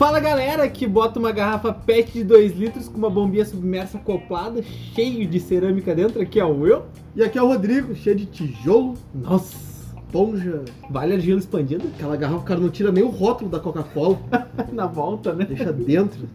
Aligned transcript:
Fala 0.00 0.18
galera 0.18 0.66
que 0.66 0.86
bota 0.86 1.18
uma 1.18 1.30
garrafa 1.30 1.74
PET 1.74 2.12
de 2.12 2.24
2 2.24 2.56
litros 2.56 2.88
com 2.88 2.96
uma 2.96 3.10
bombinha 3.10 3.44
submersa 3.44 3.98
acoplada, 3.98 4.62
cheio 4.62 5.26
de 5.28 5.38
cerâmica 5.38 5.94
dentro. 5.94 6.22
Aqui 6.22 6.40
é 6.40 6.44
o 6.46 6.66
eu. 6.66 6.86
E 7.14 7.22
aqui 7.22 7.36
é 7.36 7.42
o 7.42 7.46
Rodrigo, 7.46 7.94
cheio 7.94 8.16
de 8.16 8.24
tijolo, 8.24 8.94
Nossa, 9.14 9.54
esponja. 9.94 10.64
vale 10.88 11.12
argila 11.12 11.38
expandida 11.38 11.84
Aquela 11.86 12.16
garrafa, 12.16 12.40
o 12.40 12.44
cara 12.44 12.60
não 12.60 12.70
tira 12.70 12.90
nem 12.90 13.04
o 13.04 13.10
rótulo 13.10 13.50
da 13.50 13.60
Coca-Cola, 13.60 14.18
na 14.72 14.86
volta, 14.86 15.34
né? 15.34 15.44
deixa 15.44 15.70
dentro. 15.70 16.26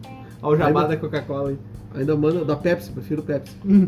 Olha 0.44 0.54
o 0.54 0.58
jabá 0.60 0.84
Aí, 0.84 0.90
da 0.90 0.98
Coca-Cola 0.98 1.50
aí. 1.50 1.58
Ainda 1.96 2.16
manda 2.16 2.46
da 2.46 2.56
Pepsi, 2.56 2.92
prefiro 2.92 3.24
Pepsi. 3.24 3.56
Hum. 3.66 3.88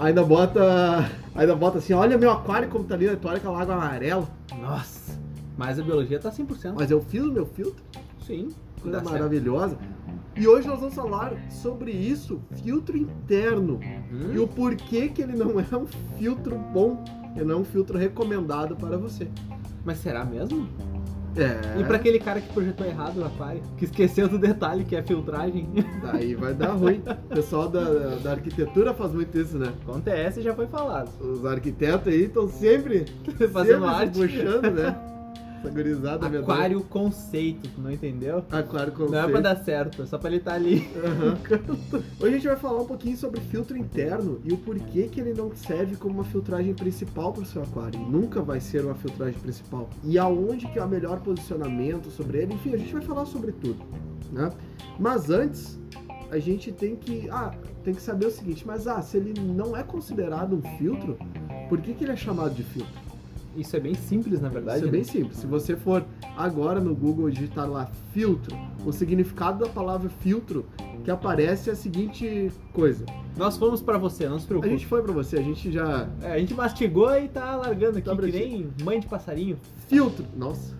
Ainda 0.00 0.24
bota. 0.24 1.08
Ainda 1.36 1.54
bota 1.54 1.78
assim, 1.78 1.92
olha 1.92 2.18
meu 2.18 2.32
aquário 2.32 2.68
como 2.68 2.82
tá 2.82 2.96
ali, 2.96 3.14
tu 3.14 3.28
olha 3.28 3.36
aquela 3.36 3.62
água 3.62 3.76
amarela. 3.76 4.26
Nossa, 4.60 5.16
mas 5.56 5.78
a 5.78 5.84
biologia 5.84 6.18
tá 6.18 6.32
100%. 6.32 6.74
Mas 6.76 6.90
eu 6.90 7.00
fiz 7.00 7.22
o 7.22 7.30
meu 7.30 7.46
filtro, 7.46 7.84
Sim, 8.26 8.48
coisa 8.78 8.98
Tá 8.98 9.04
certo. 9.04 9.12
maravilhosa. 9.18 9.76
E 10.36 10.46
hoje 10.46 10.68
nós 10.68 10.78
vamos 10.78 10.94
falar 10.94 11.32
sobre 11.50 11.90
isso, 11.90 12.40
filtro 12.62 12.96
interno. 12.96 13.80
Hum? 14.12 14.32
E 14.34 14.38
o 14.38 14.46
porquê 14.46 15.08
que 15.08 15.20
ele 15.22 15.36
não 15.36 15.58
é 15.58 15.76
um 15.76 15.86
filtro 16.16 16.56
bom, 16.56 17.02
ele 17.34 17.44
não 17.44 17.56
é 17.56 17.58
um 17.58 17.64
filtro 17.64 17.98
recomendado 17.98 18.76
para 18.76 18.96
você. 18.96 19.28
Mas 19.84 19.98
será 19.98 20.24
mesmo? 20.24 20.68
É. 21.36 21.80
E 21.80 21.84
pra 21.84 21.96
aquele 21.96 22.18
cara 22.18 22.40
que 22.40 22.52
projetou 22.52 22.84
errado 22.86 23.18
o 23.18 23.24
aquário, 23.24 23.62
que 23.76 23.84
esqueceu 23.84 24.28
do 24.28 24.38
detalhe 24.38 24.84
que 24.84 24.96
é 24.96 25.02
filtragem? 25.02 25.68
Daí 26.02 26.34
vai 26.34 26.52
dar 26.54 26.72
ruim. 26.72 27.00
O 27.06 27.28
pessoal 27.34 27.68
da, 27.68 28.16
da 28.16 28.32
arquitetura 28.32 28.92
faz 28.94 29.12
muito 29.12 29.38
isso, 29.38 29.56
né? 29.56 29.72
Acontece, 29.82 30.42
já 30.42 30.52
foi 30.54 30.66
falado. 30.66 31.10
Os 31.20 31.44
arquitetos 31.46 32.08
aí 32.12 32.24
estão 32.24 32.48
sempre 32.48 33.04
Fazendo 33.52 33.84
sempre 33.84 33.86
arte. 33.86 34.18
puxando, 34.18 34.70
né? 34.72 35.07
Essa 35.58 35.70
gurizada. 35.70 36.26
Aquário 36.38 36.80
conceito, 36.82 37.68
tu 37.74 37.80
não 37.80 37.90
entendeu? 37.90 38.38
Aquário 38.50 38.92
Não 38.96 39.06
é 39.06 39.08
pra 39.08 39.22
conceito. 39.22 39.42
dar 39.42 39.56
certo, 39.56 40.02
é 40.02 40.06
só 40.06 40.18
pra 40.18 40.28
ele 40.30 40.38
estar 40.38 40.54
ali. 40.54 40.88
Aham. 40.96 41.38
Hoje 42.20 42.26
a 42.26 42.30
gente 42.38 42.46
vai 42.46 42.56
falar 42.56 42.82
um 42.82 42.86
pouquinho 42.86 43.16
sobre 43.16 43.40
filtro 43.40 43.76
interno 43.76 44.40
e 44.44 44.52
o 44.52 44.56
porquê 44.58 45.08
que 45.08 45.20
ele 45.20 45.34
não 45.34 45.54
serve 45.54 45.96
como 45.96 46.14
uma 46.14 46.24
filtragem 46.24 46.74
principal 46.74 47.32
para 47.32 47.42
o 47.42 47.46
seu 47.46 47.62
aquário. 47.62 47.98
Nunca 48.00 48.40
vai 48.40 48.60
ser 48.60 48.84
uma 48.84 48.94
filtragem 48.94 49.38
principal. 49.40 49.88
E 50.04 50.18
aonde 50.18 50.66
que 50.68 50.78
é 50.78 50.84
o 50.84 50.88
melhor 50.88 51.20
posicionamento 51.20 52.10
sobre 52.10 52.38
ele. 52.42 52.54
Enfim, 52.54 52.74
a 52.74 52.78
gente 52.78 52.92
vai 52.92 53.02
falar 53.02 53.26
sobre 53.26 53.52
tudo, 53.52 53.82
né? 54.32 54.50
Mas 54.98 55.30
antes, 55.30 55.78
a 56.30 56.38
gente 56.38 56.70
tem 56.72 56.94
que, 56.96 57.28
ah, 57.30 57.52
tem 57.84 57.94
que 57.94 58.02
saber 58.02 58.26
o 58.26 58.30
seguinte, 58.30 58.64
mas 58.66 58.86
ah, 58.86 59.00
se 59.02 59.16
ele 59.16 59.38
não 59.40 59.76
é 59.76 59.82
considerado 59.82 60.54
um 60.56 60.62
filtro, 60.76 61.16
por 61.68 61.80
que, 61.80 61.94
que 61.94 62.04
ele 62.04 62.12
é 62.12 62.16
chamado 62.16 62.54
de 62.54 62.62
filtro? 62.62 63.07
Isso 63.58 63.76
é 63.76 63.80
bem 63.80 63.94
simples, 63.94 64.40
na 64.40 64.48
verdade. 64.48 64.78
Isso 64.78 64.84
é 64.88 64.90
né? 64.90 64.92
bem 64.92 65.04
simples. 65.04 65.36
Se 65.38 65.46
você 65.46 65.76
for 65.76 66.04
agora 66.36 66.80
no 66.80 66.94
Google 66.94 67.28
digitar 67.30 67.68
lá 67.68 67.86
filtro, 68.12 68.56
o 68.86 68.92
significado 68.92 69.64
da 69.64 69.70
palavra 69.70 70.08
filtro 70.08 70.64
que 71.04 71.10
aparece 71.10 71.70
é 71.70 71.72
a 71.72 71.76
seguinte 71.76 72.50
coisa. 72.72 73.04
Nós 73.36 73.56
fomos 73.56 73.80
pra 73.80 73.96
você, 73.98 74.28
não 74.28 74.38
se 74.38 74.44
A 74.44 74.48
preocupe. 74.48 74.70
gente 74.72 74.86
foi 74.86 75.02
pra 75.02 75.12
você, 75.12 75.38
a 75.38 75.42
gente 75.42 75.70
já 75.72 76.08
É, 76.22 76.32
a 76.32 76.38
gente 76.38 76.54
mastigou 76.54 77.10
e 77.16 77.28
tá 77.28 77.56
largando 77.56 77.98
aqui 77.98 78.08
Tá 78.08 78.16
que 78.16 78.32
nem 78.32 78.68
mãe 78.84 79.00
de 79.00 79.06
passarinho. 79.06 79.56
filtro. 79.88 80.24
Nossa, 80.36 80.74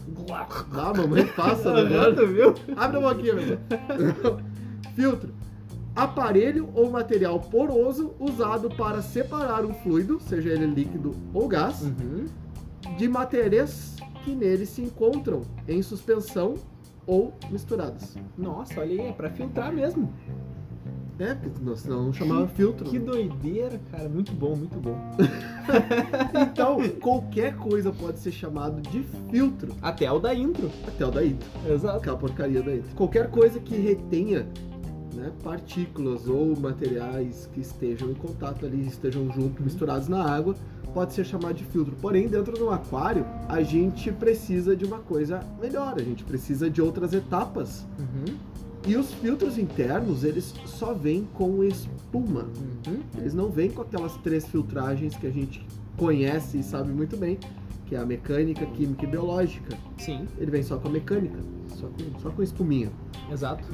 dá, 0.72 0.92
mamãe 0.94 1.24
passa 1.26 1.72
né? 1.84 2.10
viu? 2.26 2.54
Abre 2.76 2.98
a 2.98 3.00
boquinha, 3.00 3.34
meu. 3.34 3.58
filtro. 4.94 5.30
Aparelho 5.94 6.68
ou 6.74 6.90
material 6.90 7.40
poroso 7.40 8.12
usado 8.20 8.68
para 8.70 9.02
separar 9.02 9.64
um 9.64 9.74
fluido, 9.74 10.20
seja 10.20 10.50
ele 10.50 10.66
líquido 10.66 11.14
ou 11.34 11.48
gás, 11.48 11.82
Uhum. 11.82 12.26
De 12.98 13.08
matérias 13.08 13.94
que 14.24 14.34
nele 14.34 14.66
se 14.66 14.82
encontram 14.82 15.42
em 15.68 15.80
suspensão 15.82 16.54
ou 17.06 17.32
misturadas. 17.48 18.16
Nossa, 18.36 18.80
olha 18.80 18.90
aí, 18.90 19.08
é 19.08 19.12
pra 19.12 19.30
filtrar 19.30 19.72
mesmo. 19.72 20.12
É, 21.16 21.34
porque 21.34 21.76
senão 21.76 22.06
não 22.06 22.12
chamava 22.12 22.46
filtro. 22.48 22.84
Que 22.88 22.98
doideira, 22.98 23.80
cara. 23.90 24.08
Muito 24.08 24.32
bom, 24.32 24.54
muito 24.56 24.78
bom. 24.78 24.96
Então, 26.50 26.78
qualquer 27.00 27.54
coisa 27.56 27.92
pode 27.92 28.18
ser 28.18 28.32
chamado 28.32 28.80
de 28.80 29.02
filtro, 29.30 29.74
Até 29.82 30.10
o 30.10 30.18
da 30.18 30.34
intro. 30.34 30.70
até 30.86 31.04
o 31.04 31.10
da 31.10 31.22
intro, 31.24 31.46
Exato. 31.70 31.98
aquela 31.98 32.16
porcaria 32.16 32.62
da 32.62 32.74
intro. 32.74 32.94
Qualquer 32.96 33.30
coisa 33.30 33.60
que 33.60 33.76
retenha 33.76 34.46
né, 35.14 35.30
partículas 35.44 36.26
ou 36.26 36.58
materiais 36.58 37.50
que 37.52 37.60
estejam 37.60 38.10
em 38.10 38.14
contato 38.14 38.64
ali, 38.64 38.86
estejam 38.86 39.30
juntos, 39.30 39.62
misturados 39.62 40.08
na 40.08 40.24
água, 40.24 40.54
pode 40.94 41.12
ser 41.12 41.24
chamado 41.24 41.54
de 41.54 41.64
filtro. 41.64 41.94
Porém, 42.00 42.28
dentro 42.28 42.54
de 42.54 42.62
um 42.62 42.70
aquário, 42.70 43.24
a 43.48 43.62
gente 43.62 44.10
precisa 44.12 44.76
de 44.76 44.84
uma 44.84 44.98
coisa 44.98 45.40
melhor, 45.60 45.94
a 45.96 46.02
gente 46.02 46.24
precisa 46.24 46.68
de 46.70 46.80
outras 46.82 47.12
etapas. 47.12 47.86
Uhum. 47.98 48.36
E 48.86 48.96
os 48.96 49.12
filtros 49.14 49.58
internos, 49.58 50.24
eles 50.24 50.54
só 50.64 50.94
vêm 50.94 51.26
com 51.34 51.62
espuma. 51.64 52.46
Uhum. 52.86 53.00
Eles 53.18 53.34
não 53.34 53.50
vêm 53.50 53.70
com 53.70 53.82
aquelas 53.82 54.16
três 54.18 54.46
filtragens 54.46 55.14
que 55.16 55.26
a 55.26 55.30
gente 55.30 55.64
conhece 55.96 56.58
e 56.58 56.62
sabe 56.62 56.90
muito 56.92 57.16
bem, 57.16 57.38
que 57.86 57.94
é 57.96 57.98
a 57.98 58.06
mecânica, 58.06 58.64
química 58.66 59.04
e 59.04 59.08
biológica. 59.08 59.76
Sim, 59.98 60.26
Ele 60.38 60.50
vem 60.50 60.62
só 60.62 60.78
com 60.78 60.88
a 60.88 60.90
mecânica, 60.90 61.38
só 61.68 61.86
com, 61.88 62.20
só 62.20 62.30
com 62.30 62.42
espuminha. 62.42 62.90
exato. 63.30 63.64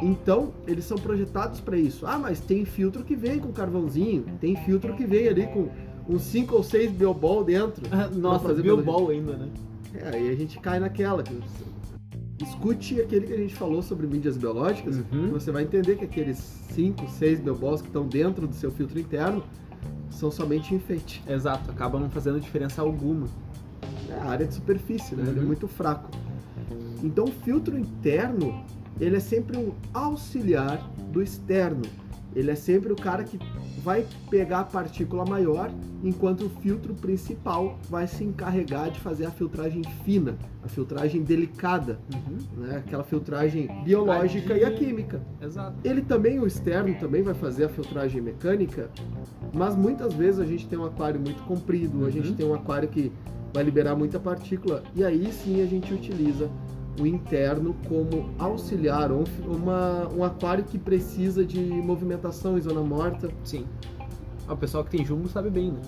Então, 0.00 0.52
eles 0.66 0.84
são 0.84 0.98
projetados 0.98 1.60
para 1.60 1.76
isso. 1.76 2.06
Ah, 2.06 2.18
mas 2.18 2.40
tem 2.40 2.64
filtro 2.64 3.04
que 3.04 3.14
vem 3.14 3.38
com 3.38 3.52
carvãozinho, 3.52 4.24
tem 4.40 4.56
filtro 4.56 4.94
que 4.94 5.06
vem 5.06 5.28
ali 5.28 5.46
com 5.46 5.68
uns 6.08 6.22
5 6.22 6.54
ou 6.56 6.62
6 6.62 6.92
biobol 6.92 7.44
dentro. 7.44 7.82
Nossa, 8.16 8.48
fazer 8.48 8.62
Bilbol 8.62 9.10
ainda, 9.10 9.36
né? 9.36 9.48
É, 9.94 10.08
aí 10.16 10.28
a 10.30 10.34
gente 10.34 10.58
cai 10.60 10.78
naquela. 10.80 11.22
que- 11.22 11.38
Escute 12.42 13.00
aquele 13.00 13.26
que 13.26 13.32
a 13.32 13.36
gente 13.36 13.54
falou 13.54 13.80
sobre 13.80 14.06
mídias 14.06 14.36
biológicas, 14.36 14.96
Uhum. 15.12 15.30
você 15.30 15.52
vai 15.52 15.62
entender 15.62 15.96
que 15.96 16.04
aqueles 16.04 16.36
5, 16.70 17.08
6 17.08 17.38
biobols 17.40 17.80
que 17.80 17.86
estão 17.86 18.06
dentro 18.06 18.46
do 18.48 18.54
seu 18.54 18.70
filtro 18.72 18.98
interno 18.98 19.42
são 20.10 20.30
somente 20.30 20.74
enfeite. 20.74 21.22
Exato, 21.28 21.70
acaba 21.70 21.98
não 21.98 22.10
fazendo 22.10 22.40
diferença 22.40 22.82
alguma. 22.82 23.28
É 24.10 24.14
a 24.14 24.24
área 24.24 24.46
de 24.46 24.54
superfície, 24.54 25.14
né? 25.14 25.24
Ele 25.28 25.38
é 25.38 25.40
Uhum. 25.42 25.46
muito 25.46 25.68
fraco. 25.68 26.10
Então, 27.02 27.24
o 27.26 27.30
filtro 27.30 27.78
interno, 27.78 28.64
ele 29.00 29.16
é 29.16 29.20
sempre 29.20 29.56
um 29.56 29.72
auxiliar 29.92 30.78
do 31.12 31.22
externo. 31.22 31.82
Ele 32.34 32.50
é 32.50 32.54
sempre 32.54 32.92
o 32.92 32.96
cara 32.96 33.22
que 33.24 33.38
vai 33.82 34.04
pegar 34.30 34.60
a 34.60 34.64
partícula 34.64 35.24
maior, 35.24 35.70
enquanto 36.02 36.46
o 36.46 36.48
filtro 36.48 36.94
principal 36.94 37.78
vai 37.88 38.06
se 38.06 38.24
encarregar 38.24 38.90
de 38.90 38.98
fazer 38.98 39.26
a 39.26 39.30
filtragem 39.30 39.82
fina, 40.04 40.36
a 40.62 40.68
filtragem 40.68 41.22
delicada, 41.22 41.98
Uhum. 42.12 42.62
né? 42.66 42.76
Aquela 42.78 43.04
filtragem 43.04 43.68
biológica 43.84 44.54
A 44.54 44.56
de- 44.56 44.62
e 44.62 44.64
a 44.64 44.70
química. 44.72 45.20
Exato. 45.40 45.74
Ele 45.84 46.02
também, 46.02 46.40
o 46.40 46.46
externo, 46.46 46.94
também 46.94 47.22
vai 47.22 47.34
fazer 47.34 47.64
a 47.64 47.68
filtragem 47.68 48.20
mecânica, 48.20 48.90
mas 49.52 49.76
muitas 49.76 50.14
vezes 50.14 50.40
a 50.40 50.46
gente 50.46 50.66
tem 50.66 50.78
um 50.78 50.84
aquário 50.84 51.20
muito 51.20 51.42
comprido, 51.44 51.98
a 52.00 52.04
Uhum. 52.06 52.10
gente 52.10 52.32
tem 52.32 52.46
um 52.46 52.54
aquário 52.54 52.88
que 52.88 53.12
vai 53.52 53.62
liberar 53.62 53.94
muita 53.94 54.18
partícula, 54.18 54.82
e 54.96 55.04
aí 55.04 55.30
sim 55.32 55.62
a 55.62 55.66
gente 55.66 55.94
utiliza 55.94 56.50
o 57.00 57.06
interno 57.06 57.74
como 57.88 58.30
auxiliar, 58.38 59.10
um 59.10 59.24
uma, 59.46 60.08
um 60.08 60.24
aquário 60.24 60.64
que 60.64 60.78
precisa 60.78 61.44
de 61.44 61.60
movimentação 61.60 62.56
em 62.56 62.60
zona 62.60 62.80
morta. 62.80 63.28
Sim. 63.42 63.66
Ah, 64.46 64.52
o 64.52 64.56
pessoal 64.56 64.84
que 64.84 64.90
tem 64.90 65.04
jumbo 65.04 65.28
sabe 65.28 65.50
bem, 65.50 65.72
né? 65.72 65.80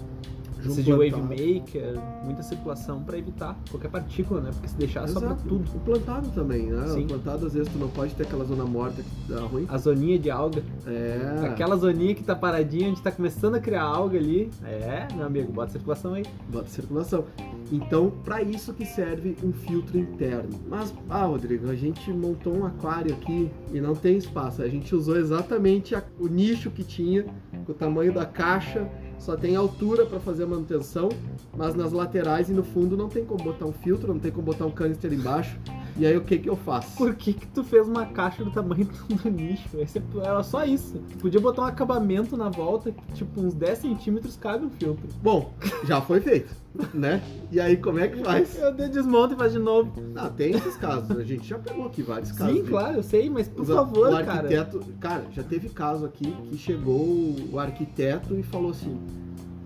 Precisa 0.66 0.82
de 0.82 0.92
wave 0.92 1.22
maker, 1.22 1.94
muita 2.24 2.42
circulação 2.42 3.02
pra 3.02 3.18
evitar 3.18 3.56
qualquer 3.70 3.88
partícula, 3.90 4.40
né? 4.40 4.50
Porque 4.52 4.68
se 4.68 4.76
deixar 4.76 5.06
sobra 5.08 5.30
Exato. 5.30 5.48
tudo. 5.48 5.64
O 5.76 5.80
plantado 5.80 6.28
também, 6.30 6.66
né? 6.66 6.86
Sim. 6.88 7.04
O 7.04 7.08
plantado 7.08 7.46
às 7.46 7.54
vezes 7.54 7.72
tu 7.72 7.78
não 7.78 7.88
pode 7.88 8.14
ter 8.14 8.24
aquela 8.24 8.44
zona 8.44 8.64
morta 8.64 9.02
que 9.02 9.32
dá 9.32 9.40
ruim. 9.40 9.66
A 9.68 9.78
zoninha 9.78 10.18
de 10.18 10.30
alga. 10.30 10.62
É. 10.86 11.46
Aquela 11.48 11.76
zoninha 11.76 12.14
que 12.14 12.22
tá 12.24 12.34
paradinha, 12.34 12.90
onde 12.90 13.00
tá 13.02 13.10
começando 13.10 13.54
a 13.54 13.60
criar 13.60 13.82
alga 13.82 14.18
ali. 14.18 14.50
É, 14.64 15.06
meu 15.14 15.26
amigo, 15.26 15.52
bota 15.52 15.72
circulação 15.72 16.14
aí. 16.14 16.24
bota 16.48 16.68
circulação. 16.68 17.24
Então, 17.72 18.12
para 18.24 18.42
isso 18.42 18.72
que 18.72 18.84
serve 18.86 19.36
um 19.42 19.52
filtro 19.52 19.98
interno. 19.98 20.50
Mas, 20.68 20.94
ah, 21.08 21.24
Rodrigo, 21.24 21.68
a 21.68 21.74
gente 21.74 22.12
montou 22.12 22.54
um 22.56 22.64
aquário 22.64 23.12
aqui 23.12 23.50
e 23.72 23.80
não 23.80 23.94
tem 23.94 24.16
espaço. 24.16 24.62
A 24.62 24.68
gente 24.68 24.94
usou 24.94 25.16
exatamente 25.16 25.94
a- 25.94 26.02
o 26.20 26.28
nicho 26.28 26.70
que 26.70 26.84
tinha, 26.84 27.24
com 27.64 27.72
o 27.72 27.74
tamanho 27.74 28.12
da 28.12 28.24
caixa, 28.24 28.88
só 29.18 29.36
tem 29.36 29.56
altura 29.56 30.06
para 30.06 30.20
fazer 30.20 30.44
a 30.44 30.46
manutenção, 30.46 31.08
mas 31.56 31.74
nas 31.74 31.92
laterais 31.92 32.48
e 32.48 32.52
no 32.52 32.62
fundo 32.62 32.96
não 32.96 33.08
tem 33.08 33.24
como 33.24 33.42
botar 33.42 33.66
um 33.66 33.72
filtro, 33.72 34.12
não 34.12 34.20
tem 34.20 34.30
como 34.30 34.44
botar 34.44 34.66
um 34.66 34.70
canister 34.70 35.12
embaixo. 35.12 35.58
E 35.98 36.04
aí 36.04 36.14
o 36.16 36.20
que 36.20 36.36
que 36.38 36.48
eu 36.48 36.56
faço? 36.56 36.94
Por 36.96 37.14
que 37.14 37.32
que 37.32 37.46
tu 37.46 37.64
fez 37.64 37.88
uma 37.88 38.04
caixa 38.04 38.44
do 38.44 38.50
tamanho 38.50 38.84
do 39.08 39.30
nicho? 39.30 39.66
Esse 39.78 40.02
era 40.22 40.42
só 40.42 40.62
isso. 40.64 40.98
Tu 41.12 41.16
podia 41.18 41.40
botar 41.40 41.62
um 41.62 41.64
acabamento 41.64 42.36
na 42.36 42.50
volta, 42.50 42.92
que 42.92 43.12
tipo 43.14 43.40
uns 43.40 43.54
10 43.54 43.78
centímetros 43.78 44.36
cabe 44.36 44.66
um 44.66 44.70
filtro. 44.70 45.08
Bom, 45.22 45.52
já 45.84 46.02
foi 46.02 46.20
feito, 46.20 46.54
né? 46.92 47.22
E 47.50 47.58
aí 47.58 47.78
como 47.78 47.98
é 47.98 48.08
que 48.08 48.22
faz? 48.22 48.58
Eu 48.58 48.74
dei 48.74 48.88
desmonta 48.88 49.32
e 49.32 49.36
faz 49.38 49.52
de 49.52 49.58
novo. 49.58 49.90
Não, 50.12 50.30
tem 50.30 50.50
esses 50.54 50.76
casos. 50.76 51.10
A 51.16 51.22
gente 51.24 51.48
já 51.48 51.58
pegou 51.58 51.86
aqui 51.86 52.02
vários 52.02 52.30
casos. 52.30 52.54
Sim, 52.56 52.62
de- 52.62 52.68
claro, 52.68 52.96
eu 52.98 53.02
sei, 53.02 53.30
mas 53.30 53.48
por 53.48 53.62
Os- 53.62 53.68
favor, 53.68 54.08
o 54.08 54.10
cara. 54.12 54.32
arquiteto, 54.32 54.80
cara. 55.00 55.24
já 55.32 55.42
teve 55.42 55.70
caso 55.70 56.04
aqui 56.04 56.30
que 56.50 56.58
chegou 56.58 57.34
o 57.50 57.58
arquiteto 57.58 58.34
e 58.34 58.42
falou 58.42 58.72
assim: 58.72 59.00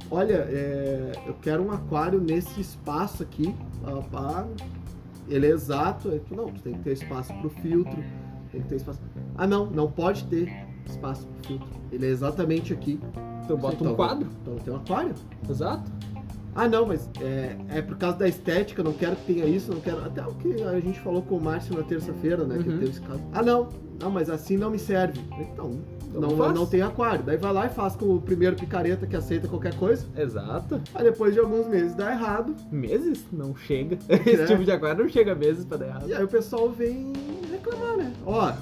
Olha, 0.08 0.46
é, 0.48 1.12
eu 1.26 1.34
quero 1.42 1.62
um 1.64 1.72
aquário 1.72 2.20
nesse 2.20 2.60
espaço 2.60 3.22
aqui. 3.24 3.52
pá, 3.82 4.02
pá. 4.12 4.46
Ele 5.30 5.46
é 5.46 5.50
exato, 5.50 6.10
é 6.10 6.18
que 6.18 6.34
não, 6.34 6.46
tu 6.46 6.60
tem 6.62 6.74
que 6.74 6.80
ter 6.80 6.92
espaço 6.92 7.32
pro 7.40 7.48
filtro, 7.50 8.02
tem 8.52 8.60
que 8.62 8.68
ter 8.68 8.76
espaço. 8.76 9.00
Ah 9.36 9.46
não, 9.46 9.66
não 9.66 9.90
pode 9.90 10.24
ter 10.24 10.50
espaço 10.86 11.26
pro 11.26 11.46
filtro. 11.48 11.68
Ele 11.92 12.06
é 12.06 12.08
exatamente 12.10 12.72
aqui. 12.72 13.00
Então 13.44 13.56
bota 13.56 13.76
Então, 13.76 13.92
um 13.92 13.96
quadro. 13.96 14.28
Então 14.42 14.56
tem 14.56 14.72
um 14.74 14.76
aquário. 14.76 15.14
Exato. 15.48 15.90
Ah 16.54 16.68
não, 16.68 16.84
mas 16.86 17.08
é, 17.20 17.56
é 17.68 17.80
por 17.82 17.96
causa 17.96 18.18
da 18.18 18.28
estética, 18.28 18.82
não 18.82 18.92
quero 18.92 19.14
que 19.16 19.32
tenha 19.34 19.46
isso, 19.46 19.72
não 19.72 19.80
quero. 19.80 20.04
Até 20.04 20.20
o 20.26 20.34
que 20.34 20.62
a 20.64 20.80
gente 20.80 20.98
falou 21.00 21.22
com 21.22 21.36
o 21.36 21.40
Márcio 21.42 21.76
na 21.76 21.82
terça-feira, 21.84 22.44
né? 22.44 22.58
Que 22.62 22.68
Uhum. 22.68 22.78
teve 22.78 22.90
esse 22.90 23.00
caso. 23.00 23.22
Ah 23.32 23.42
não, 23.42 23.68
não, 24.00 24.10
mas 24.10 24.28
assim 24.28 24.56
não 24.56 24.70
me 24.70 24.78
serve. 24.78 25.20
Então, 25.38 25.70
Não, 26.12 26.36
faz. 26.36 26.54
não 26.54 26.66
tem 26.66 26.82
aquário. 26.82 27.22
Daí 27.24 27.36
vai 27.36 27.52
lá 27.52 27.66
e 27.66 27.68
faz 27.70 27.94
com 27.96 28.16
o 28.16 28.20
primeiro 28.20 28.56
picareta 28.56 29.06
que 29.06 29.14
aceita 29.16 29.46
qualquer 29.48 29.74
coisa. 29.76 30.06
Exato. 30.16 30.80
Aí 30.94 31.04
depois 31.04 31.32
de 31.34 31.40
alguns 31.40 31.66
meses 31.68 31.94
dá 31.94 32.10
errado. 32.12 32.54
Meses? 32.70 33.24
Não 33.32 33.54
chega. 33.56 33.96
Esse 34.08 34.42
É. 34.42 34.46
tipo 34.46 34.64
de 34.64 34.72
aquário 34.72 35.04
não 35.04 35.10
chega 35.10 35.34
meses 35.34 35.64
pra 35.64 35.76
dar 35.76 35.86
errado. 35.86 36.08
E 36.08 36.14
aí 36.14 36.24
o 36.24 36.28
pessoal 36.28 36.68
vem 36.70 37.12
reclamar, 37.50 37.96
né? 37.96 38.12
Ó, 38.26 38.52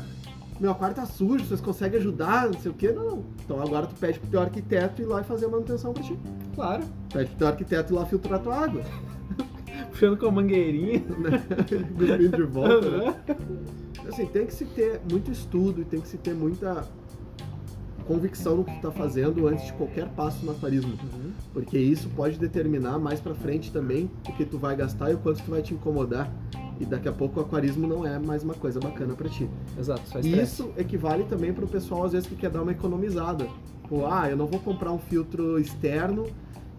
meu 0.61 0.73
aquário 0.73 0.95
tá 0.97 1.07
sujo, 1.07 1.45
vocês 1.45 1.61
conseguem 1.61 1.99
ajudar, 2.01 2.47
não 2.51 2.61
sei 2.61 2.71
o 2.71 2.75
quê. 2.75 2.93
Não, 2.93 3.05
não. 3.05 3.25
Então 3.45 3.63
agora 3.63 3.87
tu 3.87 3.95
pede 3.95 4.19
pro 4.19 4.29
teu 4.29 4.41
arquiteto 4.41 5.01
ir 5.03 5.07
lá 5.07 5.21
e 5.21 5.25
fazer 5.25 5.47
a 5.47 5.49
manutenção 5.49 5.93
pra 5.93 6.03
ti. 6.03 6.19
Claro. 6.55 6.83
Pede 7.13 7.31
pro 7.31 7.39
teu 7.39 7.47
arquiteto 7.49 7.93
ir 7.93 7.97
lá 7.97 8.05
filtrar 8.07 8.41
tua 8.43 8.57
água. 8.57 8.83
Puxando 9.91 10.17
com 10.19 10.27
a 10.27 10.31
mangueirinha. 10.33 10.99
né? 11.19 11.43
Cuspindo 11.97 12.37
de 12.37 12.43
volta. 12.43 12.91
né? 12.91 13.15
Assim, 14.09 14.27
tem 14.27 14.47
que 14.47 14.55
se 14.55 14.65
ter 14.65 15.01
muito 15.11 15.31
estudo 15.31 15.81
e 15.83 15.85
tem 15.85 16.01
que 16.01 16.09
se 16.09 16.17
ter 16.19 16.35
muita 16.35 16.85
convicção 18.09 18.57
no 18.57 18.65
que 18.65 18.75
tu 18.77 18.81
tá 18.81 18.91
fazendo 18.91 19.47
antes 19.47 19.67
de 19.67 19.73
qualquer 19.75 20.09
passo 20.09 20.45
no 20.45 20.53
aquarismo. 20.53 20.93
Uhum. 20.93 21.31
Porque 21.53 21.79
isso 21.79 22.09
pode 22.17 22.39
determinar 22.39 22.99
mais 22.99 23.21
pra 23.21 23.35
frente 23.35 23.71
também 23.71 24.11
o 24.27 24.33
que 24.33 24.47
tu 24.47 24.59
vai 24.59 24.75
gastar 24.75 25.11
e 25.11 25.15
o 25.15 25.19
quanto 25.19 25.43
tu 25.43 25.51
vai 25.51 25.61
te 25.61 25.75
incomodar. 25.75 26.33
E 26.81 26.87
daqui 26.87 27.09
a 27.09 27.13
pouco 27.13 27.39
o 27.39 27.43
aquarismo 27.43 27.87
não 27.87 28.07
é 28.07 28.19
mais 28.19 28.43
uma 28.43 28.55
coisa 28.55 28.81
bacana 28.81 29.15
pra 29.15 29.29
ti. 29.29 29.49
Exato, 29.79 30.09
só 30.09 30.21
estresse. 30.21 30.43
isso 30.43 30.73
equivale 30.79 31.25
também 31.25 31.53
pro 31.53 31.67
pessoal 31.67 32.05
às 32.05 32.13
vezes 32.13 32.27
que 32.27 32.35
quer 32.35 32.51
dar 32.51 32.63
uma 32.63 32.73
economizada. 32.73 33.47
Pô, 33.89 34.07
ah, 34.07 34.29
eu 34.31 34.37
não 34.37 34.47
vou 34.47 34.61
comprar 34.61 34.93
um 34.93 34.99
filtro 34.99 35.59
externo 35.59 36.27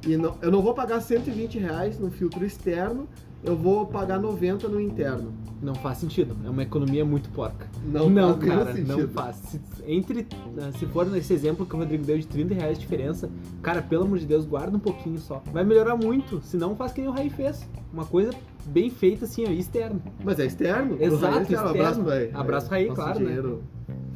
e 0.08 0.18
não- 0.18 0.36
eu 0.42 0.52
não 0.52 0.62
vou 0.62 0.74
pagar 0.74 1.02
120 1.02 1.58
reais 1.60 2.00
no 2.00 2.10
filtro 2.10 2.46
externo, 2.46 3.08
eu 3.44 3.56
vou 3.56 3.86
pagar 3.86 4.20
90 4.20 4.68
no 4.68 4.80
interno. 4.82 5.32
Não 5.62 5.76
faz 5.76 5.98
sentido. 5.98 6.36
É 6.46 6.50
uma 6.50 6.64
economia 6.64 7.04
muito 7.06 7.30
porca. 7.30 7.68
Não, 7.86 8.10
não 8.10 8.38
faz 8.38 8.50
cara, 8.50 8.66
não 8.66 8.74
sentido. 8.76 9.08
faz. 9.10 9.36
Se, 9.38 9.60
entre, 9.86 10.26
né, 10.56 10.72
se 10.78 10.86
for 10.86 11.06
nesse 11.06 11.34
exemplo 11.34 11.66
que 11.66 11.76
o 11.76 11.78
Rodrigo 11.80 12.04
deu 12.06 12.18
de 12.18 12.26
30 12.28 12.54
reais 12.54 12.78
de 12.78 12.82
diferença, 12.82 13.30
cara, 13.62 13.82
pelo 13.82 14.04
amor 14.06 14.20
de 14.20 14.26
Deus, 14.26 14.46
guarda 14.46 14.76
um 14.76 14.80
pouquinho 14.80 15.18
só. 15.20 15.42
Vai 15.52 15.64
melhorar 15.66 15.96
muito. 15.98 16.42
Senão 16.44 16.76
faz 16.76 16.92
que 16.94 17.02
nem 17.02 17.10
o 17.10 17.14
Rai 17.14 17.30
fez. 17.30 17.68
Uma 17.94 18.06
coisa 18.06 18.32
bem 18.68 18.90
feita 18.90 19.26
assim, 19.26 19.46
ó, 19.48 19.52
externo. 19.52 20.02
Mas 20.24 20.40
é 20.40 20.46
externo? 20.46 20.96
Exato, 21.00 21.38
é 21.40 21.42
externo. 21.42 21.44
externo. 21.44 21.70
Abraço, 21.70 22.02
Raí. 22.04 22.32
Abraço, 22.34 22.70
Raí, 22.70 22.88
Nosso 22.88 23.02
claro, 23.02 23.20
né? 23.20 23.42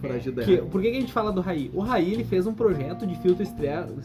É 0.08 0.44
Que, 0.44 0.58
por 0.58 0.82
que, 0.82 0.92
que 0.92 0.98
a 0.98 1.02
gente 1.02 1.14
fala 1.14 1.32
do 1.32 1.42
Rai? 1.42 1.70
O 1.74 1.82
Rai 1.82 2.04
ele 2.10 2.24
fez 2.24 2.46
um 2.46 2.54
projeto 2.54 3.08
de 3.08 3.16
filtro 3.16 3.44
externo, 3.44 4.02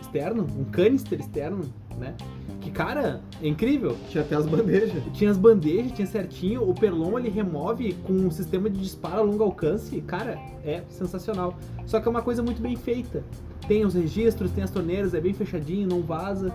externo, 0.00 0.46
um 0.58 0.64
canister 0.64 1.18
externo, 1.18 1.64
né? 1.98 2.14
Que, 2.60 2.70
cara, 2.70 3.22
é 3.42 3.48
incrível. 3.48 3.96
Tinha 4.08 4.22
até 4.22 4.36
as 4.36 4.46
bandejas. 4.46 5.02
Tinha 5.14 5.30
as 5.30 5.38
bandejas, 5.38 5.92
tinha 5.92 6.06
certinho. 6.06 6.68
O 6.68 6.74
Perlon 6.74 7.18
ele 7.18 7.30
remove 7.30 7.94
com 8.06 8.12
um 8.12 8.30
sistema 8.30 8.68
de 8.68 8.78
disparo 8.80 9.20
a 9.20 9.22
longo 9.22 9.42
alcance. 9.42 10.00
Cara, 10.02 10.38
é 10.64 10.82
sensacional. 10.88 11.58
Só 11.86 12.00
que 12.00 12.06
é 12.06 12.10
uma 12.10 12.22
coisa 12.22 12.42
muito 12.42 12.60
bem 12.60 12.76
feita. 12.76 13.24
Tem 13.66 13.84
os 13.84 13.94
registros, 13.94 14.50
tem 14.50 14.62
as 14.62 14.70
torneiras, 14.70 15.14
é 15.14 15.20
bem 15.20 15.32
fechadinho, 15.32 15.88
não 15.88 16.02
vaza. 16.02 16.52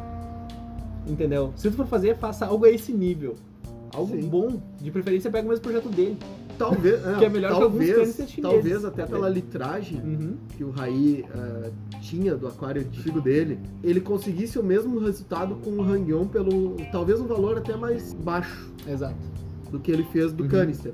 Entendeu? 1.07 1.53
Se 1.56 1.69
tu 1.69 1.75
for 1.75 1.88
fazer, 1.88 2.15
faça 2.18 2.45
algo 2.45 2.65
a 2.65 2.69
esse 2.69 2.91
nível. 2.91 3.36
Algo 3.94 4.15
Sim. 4.15 4.27
bom. 4.27 4.62
De 4.80 4.91
preferência, 4.91 5.31
pega 5.31 5.45
o 5.45 5.50
mesmo 5.50 5.63
projeto 5.63 5.89
dele. 5.89 6.18
Talvez, 6.57 7.05
é, 7.05 7.15
Que 7.19 7.25
é 7.25 7.29
melhor 7.29 7.53
que 7.53 7.59
talvez, 7.59 7.89
chineses. 8.15 8.35
talvez 8.41 8.85
até 8.85 9.05
pela 9.05 9.29
litragem 9.29 9.99
Uhum. 10.01 10.37
que 10.55 10.63
o 10.63 10.71
Raí 10.71 11.25
eh, 11.29 11.71
tinha 12.01 12.35
do 12.35 12.47
aquário 12.47 12.81
antigo 12.81 13.19
dele, 13.21 13.59
ele 13.83 13.99
conseguisse 14.01 14.57
o 14.59 14.63
mesmo 14.63 14.99
resultado 14.99 15.55
com 15.55 15.71
o 15.71 15.81
Hangyon 15.81 16.27
pelo 16.27 16.75
talvez 16.91 17.19
um 17.19 17.25
valor 17.27 17.57
até 17.57 17.75
mais 17.75 18.13
baixo 18.13 18.69
Exato. 18.87 19.15
do 19.71 19.79
que 19.79 19.91
ele 19.91 20.03
fez 20.05 20.31
do 20.33 20.43
Uhum. 20.43 20.49
canister. 20.49 20.93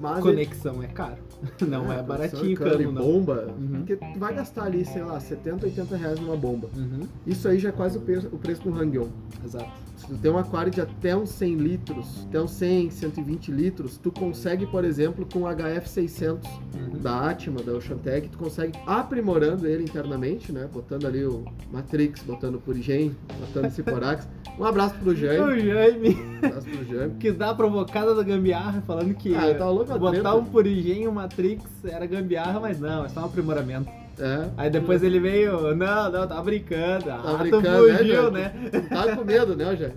Mas 0.00 0.18
ele- 0.18 0.22
Conexão 0.46 0.82
é 0.82 0.86
caro. 0.86 1.16
Não 1.66 1.92
é, 1.92 2.02
baratinho 2.02 2.56
cano 2.56 2.70
cano, 2.78 2.92
bomba, 2.92 3.48
Uhum. 3.58 3.68
porque 3.78 3.96
tu 3.96 4.18
vai 4.18 4.34
gastar 4.34 4.64
ali, 4.64 4.84
sei 4.84 5.02
lá, 5.02 5.18
70, 5.20 5.66
80 5.66 5.96
reais 5.96 6.18
numa 6.20 6.36
bomba. 6.36 6.68
Uhum. 6.76 7.06
Isso 7.26 7.46
aí 7.48 7.58
já 7.58 7.68
é 7.68 7.72
quase 7.72 7.96
o 7.98 8.00
preço, 8.00 8.26
o 8.32 8.38
preço 8.38 8.62
do 8.62 8.74
Hangyon. 8.76 9.06
Exato. 9.44 9.70
Se 9.96 10.06
tu 10.06 10.14
tem 10.16 10.30
um 10.30 10.38
aquário 10.38 10.70
de 10.70 10.80
até 10.80 11.16
uns 11.16 11.30
100 11.30 11.54
litros, 11.56 12.24
até 12.28 12.40
uns 12.40 12.52
100, 12.52 12.90
120 12.90 13.50
litros, 13.50 13.98
tu 13.98 14.10
consegue, 14.12 14.64
por 14.66 14.84
exemplo, 14.84 15.26
com 15.32 15.40
o 15.40 15.46
HF600 15.48 16.44
Uhum. 16.74 16.98
da 17.00 17.30
Atma, 17.30 17.60
da 17.62 17.72
Oceantec, 17.72 18.28
tu 18.28 18.38
consegue 18.38 18.78
aprimorando 18.86 19.66
ele 19.66 19.82
internamente, 19.84 20.52
né? 20.52 20.68
Botando 20.72 21.06
ali 21.06 21.24
o 21.24 21.44
Matrix, 21.72 22.22
botando 22.22 22.56
o 22.56 22.60
Purigen, 22.60 23.14
botando 23.40 23.66
o 23.66 23.70
Ciporax. 23.72 24.28
Um 24.58 24.64
abraço 24.64 24.94
pro 24.96 25.10
O 25.10 25.14
Jaime. 25.16 25.66
Jaime 25.66 26.14
Um 26.14 26.46
abraço 26.46 26.68
pro 26.68 26.84
Jaime. 26.84 27.14
quis 27.18 27.36
dar 27.36 27.50
a 27.50 27.54
provocada 27.54 28.14
da 28.14 28.22
gambiarra, 28.22 28.80
falando 28.86 29.14
que 29.14 29.34
Ah, 29.34 29.48
eu 29.48 29.58
tava 29.58 29.70
louco 29.70 29.87
na 29.88 29.98
botar 29.98 30.12
treta. 30.12 30.34
um 30.34 30.44
Purigen 30.44 31.08
um 31.08 31.12
Matrix 31.12 31.64
era 31.84 32.06
gambiarra, 32.06 32.60
mas 32.60 32.78
não, 32.78 33.04
é 33.04 33.08
só 33.08 33.20
um 33.20 33.24
aprimoramento. 33.24 33.90
É. 34.18 34.48
Aí 34.56 34.70
depois 34.70 35.02
ele 35.02 35.20
veio, 35.20 35.76
não, 35.76 36.10
não, 36.10 36.26
tá 36.26 36.42
brincando. 36.42 37.10
ah, 37.10 37.22
tu 37.22 37.38
brincando, 37.38 37.86
né, 37.86 37.98
fugiu, 37.98 38.14
Jaime? 38.14 38.30
né? 38.32 38.52
Tu 38.72 38.88
tá 38.88 39.16
com 39.16 39.24
medo, 39.24 39.56
né, 39.56 39.76
Jaime? 39.76 39.94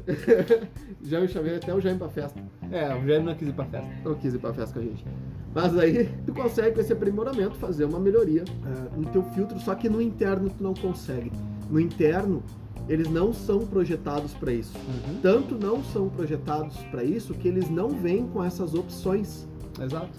Jaime 1.04 1.28
chamei 1.28 1.56
até 1.56 1.74
o 1.74 1.82
Jaime 1.82 1.98
pra 1.98 2.10
festa. 2.10 2.40
É, 2.72 2.94
o 2.96 3.06
Jaime 3.08 3.26
não 3.26 3.36
quis 3.36 3.48
ir 3.48 3.54
pra 3.54 3.66
festa. 3.66 3.90
Não 4.06 4.14
quis 4.16 4.34
ir 4.34 4.38
pra 4.38 4.54
festa 4.54 4.74
com 4.74 4.80
a 4.80 4.84
gente. 4.84 5.06
Mas 5.54 5.78
aí 5.78 6.08
tu 6.26 6.34
consegue 6.34 6.76
com 6.76 6.82
esse 6.82 6.94
aprimoramento 6.94 7.56
fazer 7.56 7.86
uma 7.86 8.00
melhoria 8.00 8.44
é, 8.44 8.98
no 8.98 9.06
teu 9.08 9.24
filtro, 9.34 9.60
só 9.60 9.74
que 9.76 9.90
no 9.90 10.02
interno 10.02 10.50
tu 10.50 10.64
não 10.64 10.74
consegue. 10.74 11.32
No 11.70 11.80
interno, 11.80 12.44
eles 12.88 13.10
não 13.10 13.34
são 13.34 13.60
projetados 13.66 14.34
para 14.34 14.54
isso. 14.54 14.74
Uhum. 14.78 15.20
Tanto 15.22 15.56
não 15.56 15.84
são 15.84 16.10
projetados 16.10 16.78
para 16.92 17.04
isso 17.04 17.34
que 17.34 17.48
eles 17.48 17.70
não 17.70 17.90
vêm 17.90 18.28
com 18.28 18.44
essas 18.44 18.74
opções. 18.74 19.48
Exato. 19.80 20.10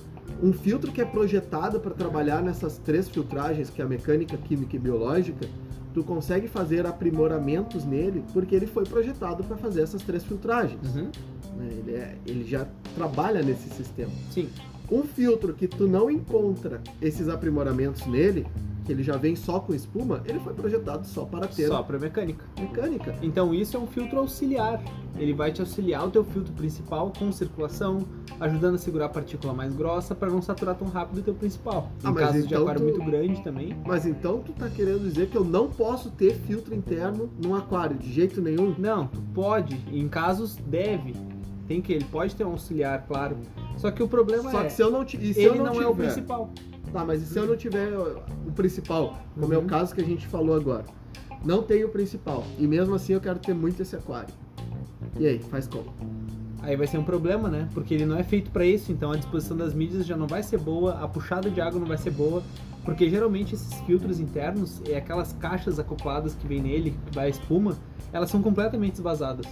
Um 0.42 0.52
filtro 0.52 0.90
que 0.92 1.00
é 1.00 1.04
projetado 1.04 1.80
para 1.80 1.92
trabalhar 1.92 2.42
nessas 2.42 2.78
três 2.78 3.08
filtragens, 3.08 3.68
que 3.70 3.82
é 3.82 3.84
a 3.84 3.88
mecânica, 3.88 4.36
química 4.36 4.76
e 4.76 4.78
biológica, 4.78 5.46
tu 5.92 6.02
consegue 6.02 6.48
fazer 6.48 6.86
aprimoramentos 6.86 7.84
nele 7.84 8.24
porque 8.32 8.54
ele 8.54 8.66
foi 8.66 8.84
projetado 8.84 9.44
para 9.44 9.56
fazer 9.56 9.82
essas 9.82 10.02
três 10.02 10.24
filtragens. 10.24 10.94
Uhum. 10.94 11.10
né? 11.56 11.68
Ele, 11.70 11.94
é- 11.94 12.16
ele 12.26 12.44
já 12.44 12.66
trabalha 12.94 13.42
nesse 13.42 13.68
sistema. 13.68 14.10
Sim. 14.30 14.48
Um 14.90 15.02
filtro 15.02 15.54
que 15.54 15.66
tu 15.68 15.86
não 15.86 16.10
encontra 16.10 16.80
esses 17.00 17.28
aprimoramentos 17.28 18.06
nele, 18.06 18.46
que 18.84 18.92
ele 18.92 19.02
já 19.02 19.16
vem 19.16 19.36
só 19.36 19.60
com 19.60 19.72
espuma, 19.74 20.22
ele 20.24 20.40
foi 20.40 20.52
projetado 20.54 21.06
só 21.06 21.24
para 21.24 21.46
ter 21.46 21.68
Só 21.68 21.82
pra 21.82 21.98
mecânica. 21.98 22.44
mecânica. 22.58 23.14
Então 23.22 23.54
isso 23.54 23.76
é 23.76 23.80
um 23.80 23.86
filtro 23.86 24.18
auxiliar. 24.18 24.82
Ele 25.16 25.32
vai 25.32 25.52
te 25.52 25.60
auxiliar 25.60 26.06
o 26.06 26.10
teu 26.10 26.24
filtro 26.24 26.52
principal 26.54 27.12
com 27.18 27.30
circulação, 27.30 28.00
ajudando 28.40 28.74
a 28.74 28.78
segurar 28.78 29.06
a 29.06 29.08
partícula 29.08 29.52
mais 29.52 29.74
grossa 29.74 30.14
para 30.14 30.30
não 30.30 30.40
saturar 30.42 30.74
tão 30.74 30.88
rápido 30.88 31.18
o 31.18 31.22
teu 31.22 31.34
principal. 31.34 31.90
Em 32.02 32.08
Ah, 32.08 32.10
mas 32.12 32.24
casos 32.26 32.40
de 32.40 32.46
então 32.46 32.62
aquário 32.62 32.80
tu- 32.80 32.84
muito 32.84 33.04
grande 33.04 33.42
também. 33.44 33.76
Mas 33.86 34.06
então 34.06 34.40
tu 34.40 34.52
tá 34.52 34.68
querendo 34.68 35.00
dizer 35.00 35.28
que 35.28 35.36
eu 35.36 35.44
não 35.44 35.68
posso 35.68 36.10
ter 36.10 36.34
filtro 36.34 36.74
interno 36.74 37.30
num 37.42 37.54
aquário 37.54 37.96
de 37.96 38.12
jeito 38.12 38.40
nenhum? 38.40 38.74
Não, 38.78 39.06
tu 39.06 39.20
pode, 39.34 39.76
em 39.92 40.08
casos 40.08 40.56
deve. 40.56 41.14
Tem 41.68 41.80
que 41.80 41.92
ele 41.92 42.04
pode 42.06 42.34
ter 42.34 42.44
um 42.44 42.50
auxiliar, 42.50 43.04
claro. 43.06 43.36
Só 43.76 43.90
que 43.90 44.02
o 44.02 44.08
problema 44.08 44.50
Só 44.50 44.62
é 44.62 44.64
que 44.64 44.72
se 44.72 44.82
eu 44.82 44.90
não, 44.90 45.04
ti- 45.04 45.32
se 45.32 45.40
ele 45.40 45.58
não, 45.58 45.66
não, 45.66 45.72
tiver, 45.72 45.84
é 45.84 45.88
o 45.88 45.94
principal. 45.94 46.50
Tá, 46.92 47.04
mas 47.04 47.22
e 47.22 47.26
se 47.26 47.38
eu 47.38 47.46
não 47.46 47.56
tiver 47.56 47.90
o 47.96 48.52
principal, 48.54 49.18
como 49.38 49.52
é 49.52 49.56
Uhum. 49.58 49.64
o 49.64 49.66
caso 49.66 49.94
que 49.94 50.00
a 50.00 50.04
gente 50.04 50.26
falou 50.26 50.54
agora? 50.54 50.84
Não 51.44 51.62
tenho 51.62 51.86
o 51.88 51.90
principal 51.90 52.44
e 52.58 52.66
mesmo 52.66 52.94
assim 52.94 53.14
eu 53.14 53.20
quero 53.20 53.38
ter 53.38 53.54
muito 53.54 53.80
esse 53.80 53.96
aquário. 53.96 54.32
E 55.18 55.26
aí, 55.26 55.38
faz 55.38 55.66
como? 55.66 55.92
Aí 56.60 56.76
vai 56.76 56.86
ser 56.86 56.98
um 56.98 57.02
problema, 57.02 57.48
né? 57.48 57.68
Porque 57.74 57.94
ele 57.94 58.06
não 58.06 58.16
é 58.16 58.22
feito 58.22 58.50
para 58.50 58.64
isso, 58.64 58.92
então 58.92 59.10
a 59.10 59.16
disposição 59.16 59.56
das 59.56 59.74
mídias 59.74 60.06
já 60.06 60.16
não 60.16 60.26
vai 60.28 60.42
ser 60.42 60.58
boa, 60.58 60.92
a 61.02 61.08
puxada 61.08 61.50
de 61.50 61.60
água 61.60 61.80
não 61.80 61.86
vai 61.88 61.98
ser 61.98 62.10
boa, 62.12 62.42
porque 62.84 63.08
geralmente 63.10 63.54
esses 63.54 63.72
filtros 63.80 64.20
internos 64.20 64.80
e 64.88 64.94
aquelas 64.94 65.32
caixas 65.32 65.78
acopladas 65.80 66.34
que 66.34 66.46
vem 66.46 66.60
nele, 66.62 66.94
que 67.06 67.14
vai 67.14 67.26
a 67.26 67.28
espuma, 67.30 67.76
elas 68.12 68.30
são 68.30 68.40
completamente 68.40 68.94
esvazadas. 68.94 69.46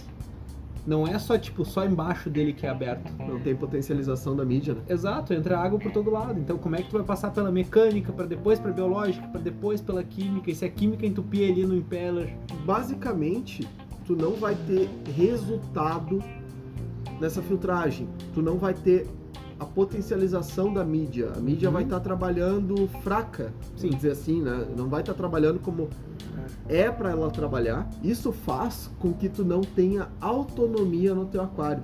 Não 0.85 1.07
é 1.07 1.17
só 1.19 1.37
tipo 1.37 1.63
só 1.63 1.85
embaixo 1.85 2.29
dele 2.29 2.53
que 2.53 2.65
é 2.65 2.69
aberto. 2.69 3.11
Não 3.19 3.39
tem 3.39 3.55
potencialização 3.55 4.35
da 4.35 4.43
mídia, 4.43 4.73
né? 4.73 4.81
Exato, 4.89 5.33
entra 5.33 5.59
água 5.59 5.79
por 5.79 5.91
todo 5.91 6.09
lado. 6.09 6.39
Então 6.39 6.57
como 6.57 6.75
é 6.75 6.81
que 6.81 6.89
tu 6.89 6.93
vai 6.93 7.03
passar 7.03 7.31
pela 7.31 7.51
mecânica, 7.51 8.11
para 8.11 8.25
depois 8.25 8.59
para 8.59 8.71
biológica, 8.71 9.27
para 9.27 9.41
depois 9.41 9.81
pela 9.81 10.03
química? 10.03 10.49
E 10.49 10.55
se 10.55 10.65
a 10.65 10.69
química 10.69 11.05
entupir 11.05 11.51
ali 11.51 11.65
no 11.65 11.75
impeller, 11.75 12.35
basicamente, 12.65 13.67
tu 14.05 14.15
não 14.15 14.31
vai 14.33 14.55
ter 14.55 14.89
resultado 15.15 16.21
nessa 17.19 17.41
filtragem. 17.41 18.09
Tu 18.33 18.41
não 18.41 18.57
vai 18.57 18.73
ter 18.73 19.07
a 19.61 19.65
potencialização 19.65 20.73
da 20.73 20.83
mídia. 20.83 21.31
A 21.37 21.39
mídia 21.39 21.69
Uhum. 21.69 21.73
vai 21.75 21.83
estar 21.83 21.99
trabalhando 21.99 22.87
fraca, 23.03 23.53
Sim. 23.75 23.87
vamos 23.89 23.95
dizer 23.97 24.11
assim, 24.11 24.41
né? 24.41 24.65
Não 24.75 24.89
vai 24.89 25.01
estar 25.01 25.13
trabalhando 25.13 25.59
como 25.59 25.87
é 26.67 26.89
para 26.89 27.11
ela 27.11 27.29
trabalhar. 27.29 27.87
Isso 28.03 28.31
faz 28.31 28.89
com 28.99 29.13
que 29.13 29.29
tu 29.29 29.45
não 29.45 29.61
tenha 29.61 30.07
autonomia 30.19 31.13
no 31.13 31.25
teu 31.25 31.43
aquário. 31.43 31.83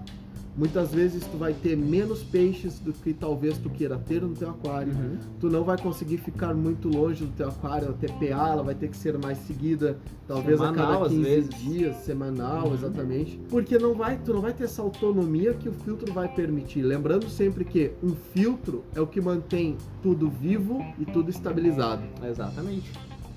Muitas 0.57 0.91
vezes 0.91 1.23
tu 1.25 1.37
vai 1.37 1.53
ter 1.53 1.77
menos 1.77 2.23
peixes 2.23 2.79
do 2.79 2.91
que 2.91 3.13
talvez 3.13 3.59
tu 3.59 3.69
queira 3.69 3.95
ter 3.97 4.23
no 4.23 4.29
teu 4.33 4.49
aquário. 4.49 4.91
Uhum. 4.91 5.17
Tu 5.39 5.49
não 5.51 5.63
vai 5.63 5.77
conseguir 5.77 6.17
ficar 6.17 6.55
muito 6.55 6.87
longe 6.89 7.25
do 7.25 7.31
teu 7.33 7.47
aquário, 7.49 7.89
a 7.89 7.93
TPA 7.93 8.49
ela 8.53 8.63
vai 8.63 8.73
ter 8.73 8.89
que 8.89 8.97
ser 8.97 9.17
mais 9.19 9.37
seguida, 9.39 9.97
talvez 10.27 10.59
a 10.59 10.65
Semanal, 10.69 10.93
cada 10.93 11.05
às 11.05 11.11
15 11.11 11.21
vezes. 11.23 11.49
dias, 11.61 11.95
semanal, 11.97 12.67
Uhum. 12.69 12.73
exatamente. 12.73 13.39
Porque 13.49 13.77
não 13.77 13.93
vai, 13.93 14.17
tu 14.17 14.33
não 14.33 14.41
vai 14.41 14.51
ter 14.51 14.63
essa 14.63 14.81
autonomia 14.81 15.53
que 15.53 15.69
o 15.69 15.73
filtro 15.73 16.11
vai 16.11 16.27
permitir. 16.27 16.81
Lembrando 16.81 17.29
sempre 17.29 17.63
que 17.63 17.91
um 18.03 18.15
filtro 18.33 18.83
é 18.95 18.99
o 18.99 19.05
que 19.05 19.21
mantém 19.21 19.77
tudo 20.01 20.27
vivo 20.27 20.83
e 20.97 21.05
tudo 21.05 21.29
estabilizado. 21.29 22.01
Exatamente. 22.27 22.91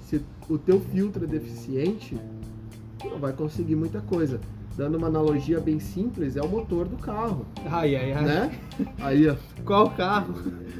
Se 0.07 0.23
o 0.49 0.57
teu 0.57 0.81
filtro 0.81 1.25
é 1.25 1.27
deficiente, 1.27 2.17
tu 2.99 3.09
não 3.11 3.19
vai 3.19 3.35
conseguir 3.35 3.77
muita 3.77 4.01
coisa. 4.01 4.41
Dando 4.81 4.97
uma 4.97 5.09
analogia 5.09 5.61
bem 5.61 5.79
simples, 5.79 6.39
é 6.39 6.41
o 6.41 6.49
motor 6.49 6.89
do 6.89 6.97
carro, 6.97 7.45
Ai, 7.67 7.95
ai, 7.95 8.13
ai. 8.15 8.25
né? 8.25 8.61
Aí, 8.99 9.29
ó, 9.29 9.35
Qual 9.63 9.91
carro? 9.91 10.33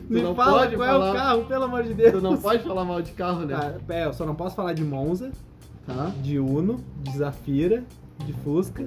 Me 0.09 0.23
não 0.23 0.35
fala 0.35 0.61
pode 0.61 0.77
qual 0.77 0.89
é 0.89 0.93
falar- 0.93 1.11
o 1.11 1.15
carro, 1.15 1.45
pelo 1.45 1.65
amor 1.65 1.83
de 1.83 1.93
Deus. 1.93 2.13
tu 2.13 2.21
não 2.23 2.35
pode 2.39 2.63
falar 2.63 2.83
mal 2.87 3.03
de 3.03 3.13
carro, 3.13 3.45
né? 3.45 3.55
Ah, 3.55 3.75
é, 3.93 4.07
eu 4.07 4.15
só 4.15 4.25
não 4.25 4.35
posso 4.35 4.57
falar 4.57 4.73
de 4.73 4.83
Monza, 4.83 5.31
Tá? 5.87 6.11
de 6.23 6.39
Uno, 6.39 6.81
de 7.03 7.15
Zafira, 7.19 7.85
de 8.25 8.33
Fusca. 8.43 8.87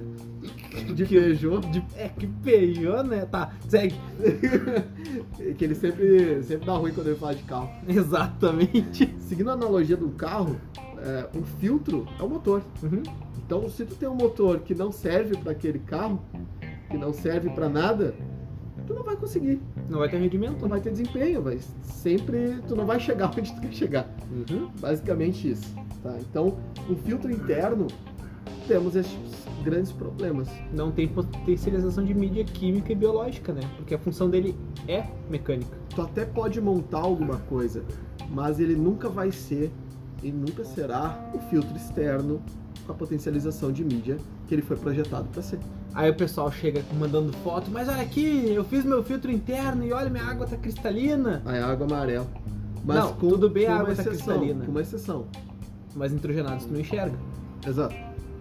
De 0.96 1.04
Peugeot, 1.06 1.60
De, 1.70 1.84
é, 1.96 2.08
que 2.08 2.26
Peugeot, 2.26 3.04
né? 3.04 3.24
Tá, 3.30 3.52
segue. 3.68 3.94
que 5.56 5.64
ele 5.64 5.76
sempre, 5.76 6.42
sempre 6.42 6.66
dá 6.66 6.72
ruim 6.72 6.92
quando 6.92 7.06
ele 7.06 7.16
fala 7.16 7.36
de 7.36 7.42
carro. 7.44 7.70
Exatamente. 7.86 9.14
Seguindo 9.18 9.50
a 9.50 9.52
analogia 9.52 9.96
do 9.96 10.08
carro, 10.08 10.56
é, 10.98 11.28
um 11.38 11.42
filtro 11.42 12.06
é 12.18 12.22
o 12.22 12.28
motor. 12.28 12.62
Uhum. 12.82 13.02
Então, 13.44 13.68
se 13.68 13.84
tu 13.84 13.94
tem 13.94 14.08
um 14.08 14.14
motor 14.14 14.60
que 14.60 14.74
não 14.74 14.90
serve 14.90 15.36
para 15.36 15.52
aquele 15.52 15.78
carro, 15.78 16.20
que 16.90 16.96
não 16.96 17.12
serve 17.12 17.50
para 17.50 17.68
nada, 17.68 18.14
tu 18.86 18.94
não 18.94 19.02
vai 19.02 19.16
conseguir, 19.16 19.60
Não 19.88 19.98
vai 19.98 20.08
ter 20.08 20.18
rendimento. 20.18 20.60
não 20.62 20.68
vai 20.68 20.80
ter 20.80 20.90
desempenho, 20.90 21.42
vai 21.42 21.58
sempre 21.82 22.58
tu 22.68 22.74
não 22.76 22.86
vai 22.86 23.00
chegar 23.00 23.30
onde 23.36 23.52
tu 23.54 23.60
quer 23.60 23.72
chegar. 23.72 24.16
Uhum. 24.30 24.70
Basicamente 24.80 25.50
isso, 25.50 25.74
tá? 26.02 26.16
Então, 26.20 26.56
o 26.88 26.94
filtro 26.96 27.30
interno 27.30 27.86
temos 28.66 28.96
esses 28.96 29.18
grandes 29.62 29.92
problemas. 29.92 30.48
Não 30.72 30.90
tem 30.90 31.08
potencialização 31.08 32.04
de 32.04 32.14
mídia 32.14 32.44
química 32.44 32.92
e 32.92 32.94
biológica, 32.94 33.52
né? 33.52 33.62
Porque 33.76 33.94
a 33.94 33.98
função 33.98 34.28
dele 34.28 34.56
é 34.88 35.04
mecânica. 35.28 35.76
Tu 35.94 36.00
até 36.02 36.24
pode 36.24 36.60
montar 36.60 37.00
alguma 37.00 37.38
coisa, 37.38 37.82
mas 38.30 38.58
ele 38.60 38.74
nunca 38.74 39.08
vai 39.08 39.30
ser 39.30 39.70
e 40.24 40.32
nunca 40.32 40.64
será 40.64 41.30
o 41.34 41.38
filtro 41.38 41.76
externo 41.76 42.42
com 42.86 42.92
a 42.92 42.94
potencialização 42.94 43.70
de 43.70 43.84
mídia 43.84 44.16
que 44.48 44.54
ele 44.54 44.62
foi 44.62 44.76
projetado 44.76 45.28
para 45.28 45.42
ser. 45.42 45.58
Aí 45.94 46.10
o 46.10 46.14
pessoal 46.14 46.50
chega 46.50 46.82
mandando 46.98 47.32
foto, 47.38 47.70
mas 47.70 47.88
olha 47.88 48.02
aqui, 48.02 48.50
eu 48.52 48.64
fiz 48.64 48.84
meu 48.84 49.04
filtro 49.04 49.30
interno 49.30 49.84
e 49.84 49.92
olha, 49.92 50.10
minha 50.10 50.24
água 50.24 50.46
tá 50.46 50.56
cristalina. 50.56 51.42
Aí 51.44 51.58
a 51.58 51.66
água 51.66 51.86
amarela. 51.86 52.26
Não, 52.84 53.12
tudo 53.14 53.48
bem, 53.48 53.66
a 53.66 53.70
uma 53.70 53.80
água 53.80 53.94
tá 53.94 54.02
exceção, 54.02 54.12
cristalina. 54.12 54.64
Com 54.64 54.70
uma 54.70 54.80
exceção. 54.80 55.26
Mas 55.94 56.12
nitrogenados 56.12 56.64
tu 56.64 56.72
não 56.72 56.80
enxerga. 56.80 57.16
Exato. 57.66 57.94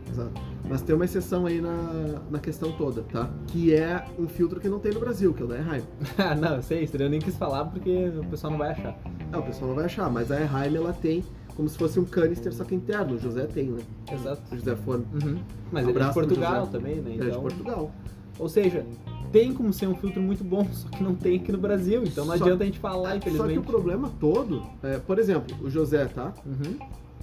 Exato. 0.09 0.41
Mas 0.67 0.81
tem 0.81 0.95
uma 0.95 1.05
exceção 1.05 1.45
aí 1.45 1.59
na, 1.59 2.21
na 2.31 2.39
questão 2.39 2.71
toda, 2.71 3.03
tá? 3.03 3.29
Que 3.47 3.73
é 3.73 4.05
um 4.17 4.27
filtro 4.27 4.59
que 4.59 4.69
não 4.69 4.79
tem 4.79 4.93
no 4.93 4.99
Brasil, 4.99 5.33
que 5.33 5.41
é 5.41 5.45
o 5.45 5.47
da 5.47 5.57
Erheim. 5.57 5.83
Ah, 6.17 6.35
não, 6.35 6.55
eu 6.55 6.61
sei, 6.61 6.89
eu 6.91 7.09
nem 7.09 7.19
quis 7.19 7.35
falar 7.35 7.65
porque 7.65 8.11
o 8.17 8.25
pessoal 8.25 8.51
não 8.51 8.57
vai 8.57 8.71
achar. 8.71 8.97
Não, 9.31 9.39
o 9.39 9.43
pessoal 9.43 9.67
não 9.69 9.75
vai 9.75 9.85
achar, 9.85 10.09
mas 10.09 10.31
a 10.31 10.39
Erheim 10.39 10.75
ela 10.75 10.93
tem 10.93 11.23
como 11.55 11.69
se 11.69 11.77
fosse 11.77 11.99
um 11.99 12.05
canister, 12.05 12.53
só 12.53 12.63
que 12.63 12.75
interno. 12.75 13.15
O 13.15 13.19
José 13.19 13.45
tem, 13.45 13.67
né? 13.69 13.81
Exato. 14.11 14.41
O 14.51 14.55
José 14.57 14.75
Forno. 14.75 15.05
Uhum. 15.13 15.37
Mas 15.71 15.87
ele 15.87 15.99
é 15.99 16.07
de 16.07 16.13
Portugal 16.13 16.67
também, 16.67 16.95
né? 16.95 17.11
Ele 17.11 17.19
é 17.21 17.23
de 17.23 17.29
Então, 17.29 17.41
Portugal. 17.41 17.91
ou 18.39 18.49
seja, 18.49 18.85
tem 19.31 19.53
como 19.53 19.71
ser 19.73 19.87
um 19.87 19.95
filtro 19.95 20.21
muito 20.21 20.43
bom, 20.43 20.65
só 20.73 20.87
que 20.89 21.03
não 21.03 21.15
tem 21.15 21.37
aqui 21.37 21.51
no 21.51 21.57
Brasil. 21.57 22.03
Então 22.03 22.25
não 22.25 22.37
Só- 22.37 22.43
adianta 22.43 22.63
a 22.63 22.65
gente 22.65 22.79
falar, 22.79 23.13
Só 23.13 23.19
que 23.19 23.29
infelizmente. 23.29 23.59
o 23.59 23.63
problema 23.63 24.11
todo, 24.19 24.63
é, 24.81 24.97
por 24.99 25.19
exemplo, 25.19 25.55
o 25.63 25.69
José, 25.69 26.05
tá? 26.05 26.33
Uhum. 26.45 26.77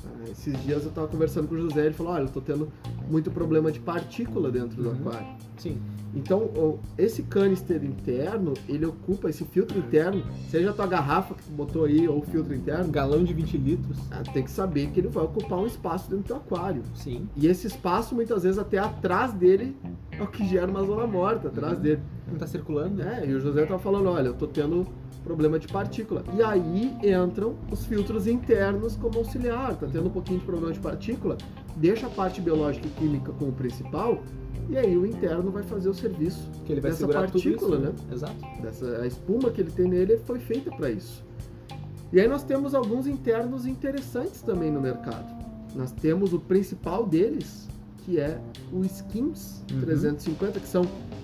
Ah, 0.07 0.31
Esses 0.31 0.63
dias 0.65 0.85
eu 0.85 0.91
tava 0.91 1.09
conversando 1.09 1.49
com 1.49 1.55
o 1.55 1.59
José, 1.59 1.87
ele 1.87 1.95
falou, 1.95 2.13
olha, 2.13 2.23
eu 2.25 2.29
tô 2.29 2.41
tendo 2.41 2.69
muito 3.11 3.31
problema 3.31 3.71
de 3.73 3.81
partícula 3.81 4.51
dentro 4.51 4.83
do 4.83 4.89
Uhum. 4.91 4.95
aquário. 4.97 5.27
Sim. 5.59 5.79
Então, 6.15 6.79
esse 6.99 7.23
canister 7.23 7.85
interno, 7.85 8.55
ele 8.69 8.85
ocupa 8.85 9.31
esse 9.31 9.45
filtro 9.45 9.79
interno, 9.79 10.25
seja 10.49 10.71
a 10.71 10.73
tua 10.73 10.87
garrafa 10.87 11.35
que 11.35 11.43
tu 11.45 11.53
botou 11.53 11.85
aí 11.85 12.09
ou 12.09 12.19
o 12.19 12.23
filtro 12.23 12.53
Um 12.53 12.57
interno, 12.57 12.91
galão 12.91 13.23
de 13.23 13.33
20 13.33 13.57
litros. 13.59 13.97
ah, 14.11 14.23
tem 14.33 14.43
que 14.43 14.51
saber 14.51 14.89
que 14.91 14.99
ele 15.01 15.09
vai 15.09 15.23
ocupar 15.25 15.59
um 15.61 15.67
espaço 15.67 16.11
dentro 16.11 16.25
do 16.25 16.27
teu 16.27 16.37
aquário. 16.37 16.83
Sim. 16.95 17.29
E 17.37 17.47
esse 17.47 17.67
espaço, 17.69 18.15
muitas 18.15 18.43
vezes, 18.43 18.59
até 18.59 18.79
atrás 18.79 19.33
dele, 19.33 19.77
é 20.11 20.21
o 20.23 20.27
que 20.27 20.45
gera 20.49 20.67
uma 20.69 20.83
zona 20.83 21.07
morta, 21.07 21.47
atrás 21.49 21.75
Uhum. 21.77 21.83
dele. 21.83 22.01
Não 22.27 22.39
tá 22.39 22.47
circulando. 22.47 23.03
É, 23.03 23.25
e 23.29 23.33
o 23.35 23.41
José 23.41 23.65
tava 23.67 23.79
falando, 23.79 24.09
olha, 24.09 24.29
eu 24.29 24.35
tô 24.35 24.47
tendo 24.49 24.87
problema 25.23 25.59
de 25.59 25.69
partícula. 25.69 26.25
E 26.37 26.43
aí 26.43 26.97
entram 27.03 27.55
os 27.71 27.85
filtros 27.87 28.27
internos 28.27 28.97
como 28.97 29.19
auxiliar, 29.19 29.77
tá 29.77 29.87
tendo 29.87 30.07
um 30.07 30.11
pouquinho 30.11 30.41
de 30.41 30.45
problema 30.45 30.73
de 30.73 30.81
partícula, 30.81 31.37
deixa 31.77 32.07
a 32.07 32.11
parte 32.11 32.41
biológica 32.41 32.87
e 32.87 32.91
química 32.91 33.33
como 33.33 33.53
principal, 33.53 34.23
e 34.69 34.79
aí 34.79 34.97
o 34.97 35.05
interno 35.05 35.51
vai 35.51 35.65
fazer 35.65 35.89
o 35.89 35.95
serviço 35.95 36.49
Que 36.65 36.73
ele 36.73 36.81
vai 36.81 36.93
dessa 36.93 37.09
partícula, 37.09 37.77
tudo 37.79 37.89
isso, 37.89 38.05
né? 38.07 38.15
Exato. 38.15 38.63
Dessa, 38.63 39.03
a 39.03 39.07
espuma 39.07 39.51
que 39.51 39.61
ele 39.61 39.71
tem 39.71 39.89
nele 39.89 40.19
foi 40.19 40.39
feita 40.39 40.71
para 40.71 40.91
isso. 40.91 41.25
E 42.13 42.21
aí 42.21 42.29
nós 42.29 42.45
temos 42.45 42.75
alguns 42.75 43.07
internos 43.07 43.67
interessantes 43.67 44.43
também 44.43 44.71
no 44.71 44.81
mercado. 44.81 45.27
Nós 45.75 45.93
temos 45.93 46.33
o 46.33 46.41
principal 46.41 47.07
deles, 47.07 47.69
que 48.05 48.19
é 48.21 48.39
o 48.73 48.85
Skims 48.85 49.63
Uhum. 49.73 49.81
350, 49.83 50.61
que 50.61 50.67
são 50.69 50.83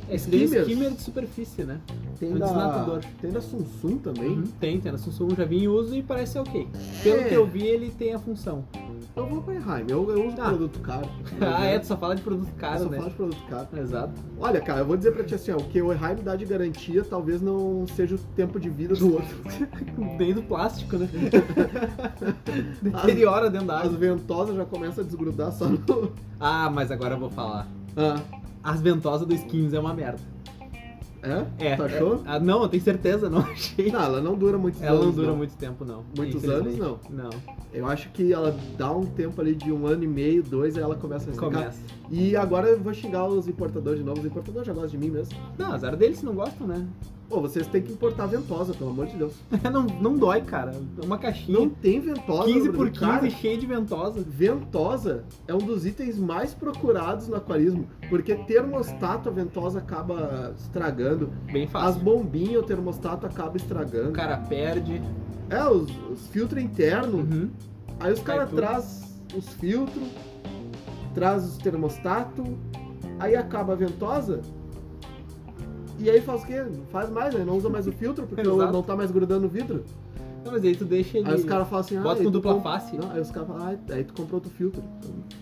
é 0.08 0.14
Skimmers. 0.16 0.52
skimmer 0.68 0.90
de 0.92 1.00
superfície, 1.02 1.64
né? 1.64 1.80
tem 2.18 2.32
Um 2.32 2.38
da, 2.38 2.46
desnatador. 2.46 3.00
tem 3.20 3.30
da 3.30 3.40
Samsung 3.40 3.98
também. 3.98 4.28
Uhum. 4.30 4.44
Tem, 4.60 4.80
tem. 4.80 4.92
Na 4.92 4.98
Samsung 4.98 5.34
já 5.36 5.44
vi 5.44 5.64
em 5.64 5.68
uso 5.68 5.94
e 5.96 6.02
parece 6.02 6.38
ok. 6.38 6.68
Pelo 7.02 7.20
É. 7.20 7.24
que 7.24 7.34
eu 7.34 7.46
vi, 7.46 7.64
ele 7.64 7.90
tem 7.90 8.14
a 8.14 8.18
função. 8.18 8.64
Eu 9.16 9.26
vou 9.26 9.40
com 9.42 9.50
a 9.50 9.54
Erheim, 9.54 9.86
eu, 9.88 10.08
eu 10.10 10.26
uso 10.28 10.36
Ah. 10.40 10.48
produto 10.48 10.78
caro. 10.80 11.08
ah, 11.40 11.64
é, 11.64 11.78
tu 11.78 11.86
só 11.86 11.96
fala 11.96 12.14
de 12.14 12.22
produto 12.22 12.48
Eu 12.48 12.58
caro, 12.60 12.84
só 12.84 12.88
né? 12.90 12.98
falo 12.98 13.10
de 13.10 13.16
produto 13.16 13.42
caro. 13.48 13.68
Exato. 13.78 14.12
Olha, 14.38 14.60
cara, 14.60 14.80
eu 14.80 14.86
vou 14.86 14.96
dizer 14.96 15.10
pra 15.12 15.24
ti 15.24 15.34
assim, 15.34 15.50
ó, 15.52 15.56
o 15.56 15.64
que 15.64 15.80
o 15.82 15.90
Erheim 15.92 16.16
dá 16.22 16.36
de 16.36 16.44
garantia 16.44 17.02
talvez 17.02 17.40
não 17.42 17.84
seja 17.96 18.14
o 18.14 18.18
tempo 18.36 18.60
de 18.60 18.68
vida 18.70 18.94
do 18.94 19.14
outro. 19.14 19.36
Bem 20.18 20.34
do 20.34 20.42
plástico, 20.42 20.96
né? 20.98 21.08
Deteriora 22.82 23.50
dentro 23.50 23.66
da 23.68 23.78
As 23.80 23.86
água. 23.86 23.98
ventosas 23.98 24.56
já 24.56 24.64
começam 24.64 25.02
a 25.02 25.06
desgrudar 25.06 25.52
só 25.52 25.68
no... 25.68 26.12
Ah, 26.38 26.65
mas 26.70 26.90
agora 26.90 27.14
eu 27.14 27.18
vou 27.18 27.30
falar. 27.30 27.66
Ah, 27.96 28.20
As 28.62 28.80
ventosas 28.80 29.26
do 29.26 29.34
Skins 29.34 29.72
é 29.72 29.78
uma 29.80 29.94
merda. 29.94 30.20
é? 31.22 31.44
É. 31.58 31.76
Tu 31.76 31.82
achou? 31.82 32.14
é- 32.16 32.20
ah, 32.26 32.38
não, 32.40 32.62
eu 32.62 32.68
tenho 32.68 32.82
certeza, 32.82 33.28
não 33.30 33.38
achei. 33.40 33.90
Não, 33.90 34.00
ela 34.02 34.20
não 34.20 34.34
dura 34.36 34.56
muitos 34.58 34.80
Ela 34.82 34.92
anos. 34.96 35.06
não 35.06 35.12
dura 35.14 35.28
não. 35.28 35.36
muito 35.36 35.54
tempo, 35.56 35.84
não. 35.84 36.02
Muitos 36.16 36.44
anos, 36.44 36.76
Não. 36.76 37.30
Eu 37.72 37.86
acho 37.86 38.08
que 38.10 38.32
ela 38.32 38.56
dá 38.78 38.90
um 38.90 39.04
tempo 39.04 39.38
ali 39.40 39.54
de 39.54 39.70
um 39.72 39.86
ano 39.86 40.04
e 40.04 40.06
meio, 40.06 40.42
dois, 40.42 40.76
aí 40.76 40.82
ela 40.82 40.94
começa 40.94 41.24
a 41.24 41.28
ressecar. 41.28 41.50
Começa. 41.50 41.78
E 42.10 42.34
agora 42.36 42.68
eu 42.68 42.80
vou 42.80 42.94
xingar 42.94 43.26
os 43.26 43.48
importadores 43.48 43.98
de 43.98 44.04
novo. 44.04 44.20
Os 44.20 44.26
importadores 44.26 44.66
já 44.66 44.72
gostam 44.72 44.98
de 44.98 44.98
mim 44.98 45.10
mesmo. 45.12 45.34
Não, 45.58 45.72
azar 45.72 45.94
deles 45.96 46.22
não 46.22 46.34
gostam, 46.34 46.66
né? 46.66 46.86
Pô, 47.28 47.40
vocês 47.40 47.66
têm 47.66 47.82
que 47.82 47.92
importar 47.92 48.26
ventosa, 48.26 48.72
pelo 48.72 48.90
amor 48.90 49.06
de 49.06 49.16
Deus. 49.16 49.32
não, 49.72 49.82
não 49.82 50.16
dói, 50.16 50.42
cara. 50.42 50.72
É 51.00 51.04
uma 51.04 51.18
caixinha. 51.18 51.58
Não 51.58 51.68
tem 51.68 51.98
ventosa 52.00 52.44
15 52.44 52.68
no 52.68 52.74
por 52.74 52.88
Brasil. 52.90 52.92
15 52.92 53.00
Cara, 53.00 53.30
cheio 53.30 53.58
de 53.58 53.66
ventosa. 53.66 54.24
Ventosa 54.26 55.24
é 55.48 55.54
um 55.54 55.58
dos 55.58 55.84
itens 55.86 56.18
mais 56.18 56.54
procurados 56.54 57.26
no 57.28 57.36
aquarismo, 57.36 57.86
porque 58.08 58.34
termostato 58.34 59.28
a 59.28 59.32
ventosa 59.32 59.80
acaba 59.80 60.54
estragando, 60.56 61.30
Bem 61.52 61.64
as 61.64 61.70
fácil. 61.70 62.00
bombinhas 62.02 62.62
o 62.62 62.66
termostato 62.66 63.26
acaba 63.26 63.56
estragando. 63.56 64.10
O 64.10 64.12
cara 64.12 64.36
perde. 64.38 65.02
É, 65.50 65.64
os, 65.68 65.88
os 66.10 66.26
filtros 66.28 66.62
internos, 66.62 67.28
Uhum. 67.28 67.50
aí 68.00 68.12
os 68.12 68.20
caras 68.20 68.50
traz 68.50 69.18
os 69.36 69.48
filtros, 69.54 70.02
traz 71.14 71.44
os 71.44 71.56
termostato, 71.58 72.44
aí 73.18 73.34
acaba 73.36 73.72
a 73.72 73.76
ventosa, 73.76 74.40
e 75.98 76.10
aí 76.10 76.20
faz 76.20 76.42
o 76.42 76.46
quê? 76.46 76.60
Não 76.62 76.86
faz 76.86 77.10
mais, 77.10 77.34
né? 77.34 77.44
Não 77.44 77.56
usa 77.56 77.68
mais 77.68 77.86
o 77.86 77.92
filtro, 77.92 78.26
porque 78.26 78.42
Exato. 78.42 78.72
não 78.72 78.82
tá 78.82 78.96
mais 78.96 79.10
grudando 79.10 79.42
no 79.42 79.48
vidro. 79.48 79.84
Não, 80.46 80.52
mas 80.52 80.64
aí 80.64 80.74
tu 80.76 80.84
deixa 80.84 81.18
ele. 81.18 81.28
Aí 81.28 81.34
os 81.34 81.44
caras 81.44 81.68
falam 81.68 81.80
assim, 81.84 81.96
ah, 81.96 82.00
Bota 82.02 82.22
com 82.24 82.30
dupla 82.30 82.54
comp- 82.54 82.62
face. 82.62 82.96
Não, 82.96 83.10
aí 83.10 83.20
os 83.20 83.30
caras 83.30 83.48
falam, 83.48 83.66
ah, 83.66 83.92
aí 83.94 84.04
tu 84.04 84.14
comprou 84.14 84.36
outro 84.38 84.50
filtro. 84.50 84.82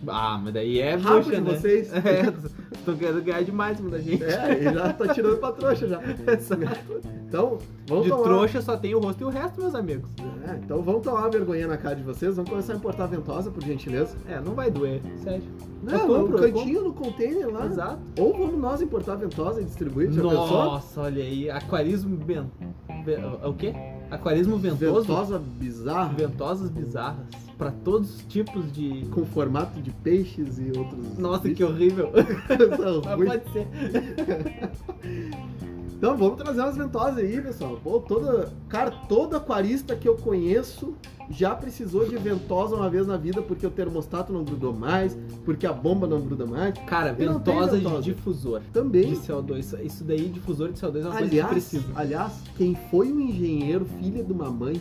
Ah, 0.08 0.40
mas 0.42 0.52
daí 0.54 0.80
é 0.80 0.94
Rápido 0.96 1.24
bucha, 1.24 1.40
né? 1.40 1.50
vocês. 1.52 1.92
É, 1.94 2.78
estão 2.78 2.96
querendo 2.96 3.22
ganhar 3.22 3.42
demais 3.44 3.78
da 3.80 3.98
gente. 3.98 4.22
É, 4.24 4.72
já 4.72 4.92
tá 4.92 5.08
tirando 5.14 5.38
pra 5.38 5.52
trouxa 5.52 5.86
já. 5.88 6.00
Então, 7.26 7.58
vamos 7.88 8.04
De 8.04 8.10
tomar. 8.10 8.22
trouxa 8.22 8.62
só 8.62 8.76
tem 8.76 8.94
o 8.94 9.00
rosto 9.00 9.20
e 9.22 9.24
o 9.24 9.28
resto, 9.28 9.60
meus 9.60 9.74
amigos. 9.74 10.08
É, 10.48 10.54
então 10.62 10.80
vamos 10.82 11.02
tomar 11.02 11.20
uma 11.22 11.30
vergonha 11.30 11.66
na 11.66 11.76
cara 11.76 11.96
de 11.96 12.02
vocês. 12.04 12.36
Vamos 12.36 12.48
começar 12.50 12.74
a 12.74 12.76
importar 12.76 13.06
ventosa, 13.06 13.50
por 13.50 13.60
gentileza. 13.64 14.16
É, 14.28 14.40
não 14.40 14.54
vai 14.54 14.70
doer, 14.70 15.00
sério. 15.16 15.42
Não, 15.82 15.92
Eu 15.94 16.06
compro, 16.06 16.38
no 16.38 16.46
eu 16.46 16.52
cantinho, 16.52 16.84
no 16.84 16.92
container 16.92 17.48
lá. 17.52 17.66
Exato. 17.66 17.98
Ou 18.20 18.32
vamos 18.38 18.58
nós 18.60 18.80
importar 18.80 19.16
ventosa 19.16 19.60
e 19.60 19.64
distribuir, 19.64 20.12
já 20.12 20.22
pensou? 20.22 20.36
Nossa, 20.48 21.00
olha 21.00 21.22
aí. 21.24 21.50
Aquarismo. 21.50 22.16
Ben... 22.16 22.44
ben- 23.04 23.24
O 23.44 23.52
quê? 23.54 23.74
Aquarismo 24.10 24.56
ventoso? 24.56 25.00
Ventosa 25.02 25.38
bizarra. 25.38 26.14
Ventosas 26.14 26.70
bizarras. 26.70 27.26
pra 27.56 27.70
todos 27.70 28.16
os 28.16 28.24
tipos 28.24 28.72
de. 28.72 29.06
Com 29.06 29.24
formato 29.24 29.80
de 29.80 29.90
peixes 29.90 30.58
e 30.58 30.76
outros. 30.76 31.18
Nossa, 31.18 31.48
que 31.50 31.64
horrível! 31.64 32.10
Pode 32.12 33.52
ser. 33.52 33.68
Então 35.96 36.18
vamos 36.18 36.36
trazer 36.36 36.60
umas 36.60 36.76
ventosas 36.76 37.16
aí, 37.16 37.40
pessoal. 37.40 37.80
Pô, 37.82 37.98
toda, 37.98 38.52
cara, 38.68 38.90
todo 39.08 39.36
aquarista 39.36 39.96
que 39.96 40.06
eu 40.06 40.16
conheço 40.16 40.94
já 41.30 41.54
precisou 41.54 42.08
de 42.08 42.16
ventosa 42.16 42.76
uma 42.76 42.88
vez 42.88 43.06
na 43.06 43.16
vida 43.16 43.40
porque 43.42 43.66
o 43.66 43.70
termostato 43.70 44.32
não 44.32 44.44
grudou 44.44 44.72
mais, 44.72 45.16
porque 45.44 45.66
a 45.66 45.72
bomba 45.72 46.06
não 46.06 46.20
gruda 46.20 46.46
mais. 46.46 46.74
Cara, 46.86 47.12
ventosa, 47.12 47.76
ventosa. 47.76 48.02
de 48.02 48.14
difusor. 48.14 48.60
Também. 48.72 49.10
De 49.10 49.16
CO2. 49.16 49.74
Isso- 49.84 50.04
daí, 50.04 50.28
difusor 50.28 50.72
de 50.72 50.78
CO2 50.80 51.04
é 51.04 51.08
uma 51.08 51.10
coisa 51.16 51.24
Aliás, 51.24 51.48
que 51.48 51.54
precisa. 51.54 51.84
aliás, 51.94 52.32
quem 52.56 52.76
foi 52.90 53.10
o 53.10 53.20
engenheiro, 53.20 53.84
filha 54.00 54.22
de 54.22 54.32
uma 54.32 54.50
mãe, 54.50 54.80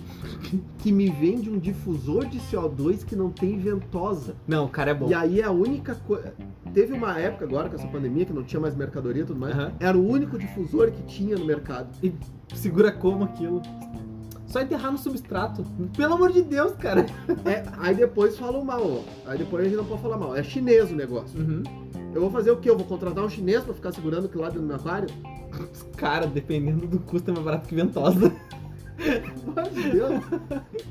que 0.79 0.91
me 0.91 1.09
vende 1.09 1.49
um 1.49 1.57
difusor 1.57 2.25
de 2.25 2.39
CO2 2.39 3.03
que 3.03 3.15
não 3.15 3.29
tem 3.29 3.57
ventosa? 3.57 4.35
Não, 4.47 4.65
o 4.65 4.69
cara 4.69 4.91
é 4.91 4.93
bom. 4.93 5.09
E 5.09 5.13
aí 5.13 5.41
a 5.41 5.51
única 5.51 5.95
coisa. 5.95 6.33
Teve 6.73 6.93
uma 6.93 7.19
época 7.19 7.45
agora 7.45 7.69
com 7.69 7.75
essa 7.75 7.87
pandemia 7.87 8.25
que 8.25 8.33
não 8.33 8.43
tinha 8.43 8.59
mais 8.59 8.75
mercadoria 8.75 9.21
e 9.21 9.25
tudo 9.25 9.39
mais. 9.39 9.53
Aham. 9.53 9.71
Era 9.79 9.97
o 9.97 10.07
único 10.07 10.37
difusor 10.37 10.91
que 10.91 11.03
tinha 11.03 11.37
no 11.37 11.45
mercado. 11.45 11.87
E 12.01 12.11
segura 12.55 12.91
como 12.91 13.23
aquilo? 13.23 13.61
Só 14.53 14.61
enterrar 14.61 14.91
no 14.91 14.99
substrato. 14.99 15.65
Pelo 15.97 16.13
amor 16.13 16.31
de 16.31 16.43
Deus, 16.43 16.73
cara. 16.73 17.07
É, 17.43 17.63
aí 17.79 17.95
depois 17.95 18.37
falam 18.37 18.63
mal, 18.63 18.85
ó. 18.85 19.01
Aí 19.25 19.39
depois 19.39 19.65
a 19.65 19.67
gente 19.67 19.77
não 19.77 19.83
pode 19.83 20.03
falar 20.03 20.15
mal. 20.15 20.35
É 20.35 20.43
chinês 20.43 20.91
o 20.91 20.95
negócio. 20.95 21.39
Uhum. 21.39 21.63
Eu 22.13 22.21
vou 22.21 22.29
fazer 22.29 22.51
o 22.51 22.57
quê? 22.57 22.69
Eu 22.69 22.77
vou 22.77 22.85
contratar 22.85 23.25
um 23.25 23.29
chinês 23.29 23.63
pra 23.63 23.73
ficar 23.73 23.91
segurando 23.91 24.27
aquilo 24.27 24.43
lá 24.43 24.49
dentro 24.49 24.61
do 24.61 24.67
meu 24.67 24.75
aquário? 24.75 25.09
Cara, 25.97 26.27
dependendo 26.27 26.85
do 26.85 26.99
custo, 26.99 27.31
é 27.31 27.33
mais 27.33 27.43
barato 27.43 27.67
que 27.67 27.73
ventosa. 27.73 28.31
Pelo 28.95 29.59
amor 29.59 29.71
de 29.71 29.89
Deus. 29.89 30.23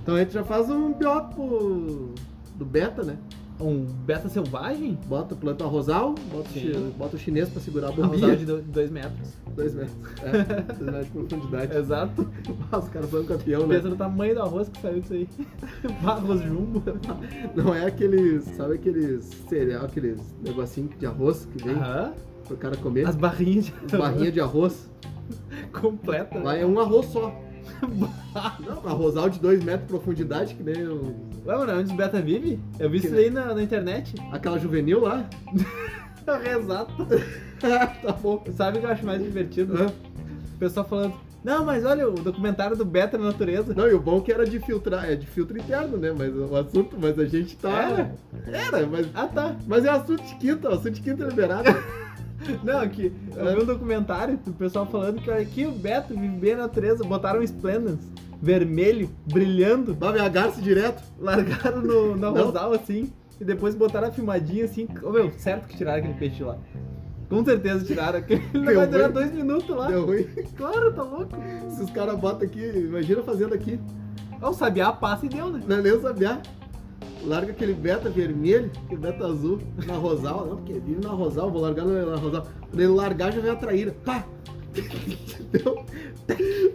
Então 0.03 0.17
a 0.17 0.19
gente 0.19 0.33
já 0.33 0.43
faz 0.43 0.69
um 0.69 0.93
biótipo 0.93 2.15
do 2.57 2.65
beta, 2.65 3.05
né? 3.05 3.17
Um 3.63 3.85
beta 3.85 4.29
selvagem? 4.29 4.99
Bota, 5.07 5.37
planta 5.37 5.63
arrozal, 5.65 6.15
bota, 6.33 6.49
o 6.49 6.53
Sim. 6.53 6.61
chi- 6.61 6.95
bota 6.99 7.17
o 7.17 7.19
chinês 7.19 7.49
pra 7.49 7.61
segurar 7.61 7.89
a 7.89 7.93
bombinha. 7.93 8.35
de 8.37 8.45
2 8.45 8.91
metros. 8.91 9.29
Dois 9.55 9.73
metros. 9.75 9.95
É, 10.23 10.63
dois 10.75 10.81
metros 10.81 11.05
de 11.07 11.11
profundidade. 11.13 11.77
Exato. 11.77 12.29
Os 12.77 12.89
caras 12.89 13.11
são 13.11 13.25
campeão, 13.25 13.67
né? 13.67 13.77
Pensa 13.77 13.89
no 13.91 13.97
tamanho 13.97 14.35
do 14.35 14.43
arroz 14.43 14.69
que 14.69 14.81
saiu 14.81 15.01
disso 15.01 15.13
aí. 15.13 15.29
Arroz 16.05 16.41
jumbo. 16.43 16.83
Não 17.55 17.73
é 17.75 17.87
aqueles, 17.87 18.45
sabe 18.57 18.75
aqueles 18.75 19.25
cereal, 19.49 19.85
aqueles 19.85 20.19
negocinhos 20.45 20.91
de 20.99 21.07
arroz 21.07 21.47
que 21.53 21.63
vem 21.65 21.75
Aham. 21.77 22.13
pro 22.49 22.57
cara 22.57 22.77
comer? 22.79 23.07
As 23.07 23.15
barrinhas 23.15 23.67
de 23.67 23.73
As 23.87 23.93
barrinhas 23.93 24.33
de 24.35 24.41
arroz. 24.41 24.91
completas. 25.81 26.43
Lá 26.43 26.57
é 26.57 26.67
um 26.67 26.81
arroz 26.81 27.07
só. 27.07 27.33
Não, 28.67 28.83
um 28.85 28.89
arrozal 28.89 29.29
de 29.31 29.39
2 29.39 29.63
metros 29.63 29.83
de 29.83 29.89
profundidade, 29.89 30.55
que 30.55 30.63
nem 30.63 30.87
o- 30.87 31.15
Ué, 31.45 31.57
mano, 31.57 31.73
onde 31.81 31.91
os 31.91 31.97
beta 31.97 32.21
vive? 32.21 32.61
Eu 32.79 32.89
vi 32.89 33.01
Que 33.01 33.07
isso 33.07 33.17
aí 33.17 33.31
na, 33.31 33.53
na 33.55 33.63
internet. 33.63 34.15
aquela 34.31 34.59
juvenil 34.59 35.01
lá. 35.01 35.29
Exato. 36.57 36.93
tá 38.03 38.13
bom. 38.13 38.45
Sabe 38.57 38.79
o 38.79 38.81
que 38.81 38.87
eu 38.87 38.91
acho 38.91 39.05
mais 39.05 39.23
divertido? 39.23 39.77
Hã? 39.77 39.87
O 40.55 40.59
pessoal 40.59 40.87
falando, 40.87 41.15
não, 41.43 41.65
mas 41.65 41.85
olha 41.85 42.09
o 42.09 42.13
documentário 42.13 42.77
do 42.77 42.85
Beta 42.85 43.19
na 43.19 43.25
natureza. 43.25 43.75
Não, 43.75 43.89
e 43.89 43.95
o 43.95 43.99
bom 44.01 44.21
que 44.21 44.31
era 44.31 44.47
de 44.47 44.61
filtrar, 44.61 45.11
é 45.11 45.17
de 45.17 45.27
filtro 45.27 45.59
interno, 45.59 45.97
né? 45.97 46.15
Mas 46.17 46.33
o 46.33 46.55
assunto, 46.57 46.97
mas 47.01 47.19
a 47.19 47.25
gente 47.25 47.57
tá. 47.57 47.71
Era? 47.71 48.15
Era, 48.47 48.87
mas. 48.87 49.09
Ah, 49.13 49.27
tá. 49.27 49.57
Mas 49.67 49.85
é 49.85 49.89
assunto 49.89 50.23
de 50.23 50.37
quinta, 50.37 50.69
assunto 50.69 50.91
de 50.93 51.01
quinta 51.01 51.25
liberado. 51.25 51.69
Não, 52.65 52.81
aqui, 52.81 53.13
eu 53.37 53.49
É. 53.49 53.55
vi 53.55 53.63
um 53.63 53.67
documentário 53.67 54.37
do 54.37 54.53
pessoal 54.53 54.85
falando 54.87 55.21
que 55.21 55.31
aqui 55.31 55.65
o 55.65 55.71
Beto 55.73 56.13
vive 56.13 56.27
bem 56.37 56.57
na 56.57 56.63
natureza, 56.63 57.05
botaram 57.05 57.41
Splendens 57.43 58.01
vermelho, 58.43 59.09
brilhando, 59.33 59.95
Vai 59.95 60.15
me 60.15 60.19
agarce 60.19 60.61
direto. 60.61 61.03
largaram 61.19 61.81
no, 61.81 62.17
Não. 62.17 62.35
rosal 62.35 62.73
assim, 62.73 63.13
e 63.41 63.45
depois 63.45 63.75
botaram 63.75 64.09
a 64.09 64.11
filmadinha 64.11 64.65
assim. 64.65 64.89
Ô 65.03 65.11
meu, 65.11 65.31
certo 65.39 65.69
que 65.69 65.77
tiraram 65.77 65.99
aquele 66.01 66.15
peixe 66.15 66.37
de 66.37 66.45
lá. 66.45 66.59
Com 67.29 67.45
certeza 67.45 67.85
tiraram. 67.85 68.19
Aquele 68.19 68.41
Deu 68.53 68.75
vai 68.75 68.87
durar 68.87 69.05
ruim. 69.07 69.15
dois 69.15 69.33
minutos 69.33 69.69
lá. 69.75 69.87
Deu 69.89 70.05
ruim. 70.07 70.25
Claro, 70.57 70.93
tá 70.93 71.03
louco. 71.03 71.31
Se 71.71 71.83
os 71.85 71.91
caras 71.91 72.19
botam 72.19 72.47
aqui, 72.47 72.61
imagina 72.61 73.23
fazendo 73.23 73.55
aqui. 73.55 73.81
Ó, 74.43 74.51
o 74.51 74.53
sabiá 74.53 74.93
passa 74.93 75.25
e 75.25 75.29
deu, 75.29 75.49
né? 75.49 75.63
Não 75.67 75.77
é 75.77 75.81
nem 75.83 75.93
o 75.93 76.03
sabiá. 76.03 76.43
Larga 77.25 77.53
aquele 77.53 77.73
beta 77.73 78.11
vermelho, 78.11 78.71
aquele 78.85 79.01
beta 79.01 79.25
azul 79.25 79.61
na 79.87 79.95
rosal. 79.95 80.45
Não, 80.47 80.57
porque 80.57 80.73
vive 80.75 81.01
na 81.01 81.11
rosal, 81.11 81.51
vou 81.51 81.63
largar 81.63 81.85
na 81.87 82.05
na 82.05 82.17
rosal. 82.17 82.45
Quando 82.69 82.81
ele 82.81 82.89
largar, 82.93 83.33
já 83.33 83.41
vem 83.41 83.51
a 83.51 83.57
traíra. 83.57 83.95
Pá! 84.05 84.25
Entendeu? 84.77 85.85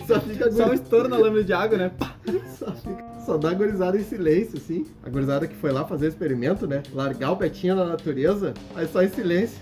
Só 0.06 0.20
fica 0.22 0.52
Só 0.52 0.70
um 0.70 0.74
estouro 0.74 1.08
na 1.08 1.18
lâmina 1.18 1.44
de 1.44 1.54
água, 1.54 1.78
né? 1.78 1.92
Pá. 1.98 2.16
só, 2.58 2.72
fica- 2.72 3.06
só 3.26 3.38
dá 3.38 3.54
gorizada 3.54 3.98
em 3.98 4.04
silêncio, 4.04 4.58
assim. 4.58 4.86
A 5.04 5.10
gorizada 5.10 5.48
que 5.48 5.56
foi 5.56 5.72
lá 5.72 5.84
fazer 5.86 6.06
o 6.06 6.10
experimento, 6.10 6.68
né? 6.68 6.84
Largar 6.94 7.32
o 7.32 7.38
petinho 7.38 7.76
na 7.76 7.86
natureza, 7.86 8.54
aí 8.76 8.88
só 8.88 9.02
em 9.02 9.10
silêncio. 9.10 9.60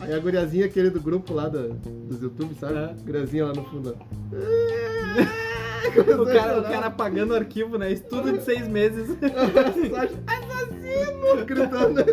Aí 0.00 0.12
a 0.12 0.18
guriazinha 0.18 0.66
aquele 0.66 0.90
do 0.90 1.00
grupo 1.00 1.32
lá 1.32 1.48
da, 1.48 1.62
dos 2.08 2.20
YouTube, 2.22 2.54
sabe? 2.58 2.74
É. 2.74 2.94
Guriazinha 3.04 3.46
lá 3.46 3.52
no 3.52 3.64
fundo. 3.64 3.96
O 5.82 6.24
cara, 6.24 6.60
o 6.60 6.62
cara 6.62 6.86
apagando 6.86 7.32
o 7.32 7.34
arquivo, 7.36 7.76
né? 7.76 7.90
Estudo 7.92 8.32
de 8.32 8.44
seis 8.44 8.68
meses. 8.68 9.10
Assassino! 10.26 11.44
Gritando. 11.44 12.04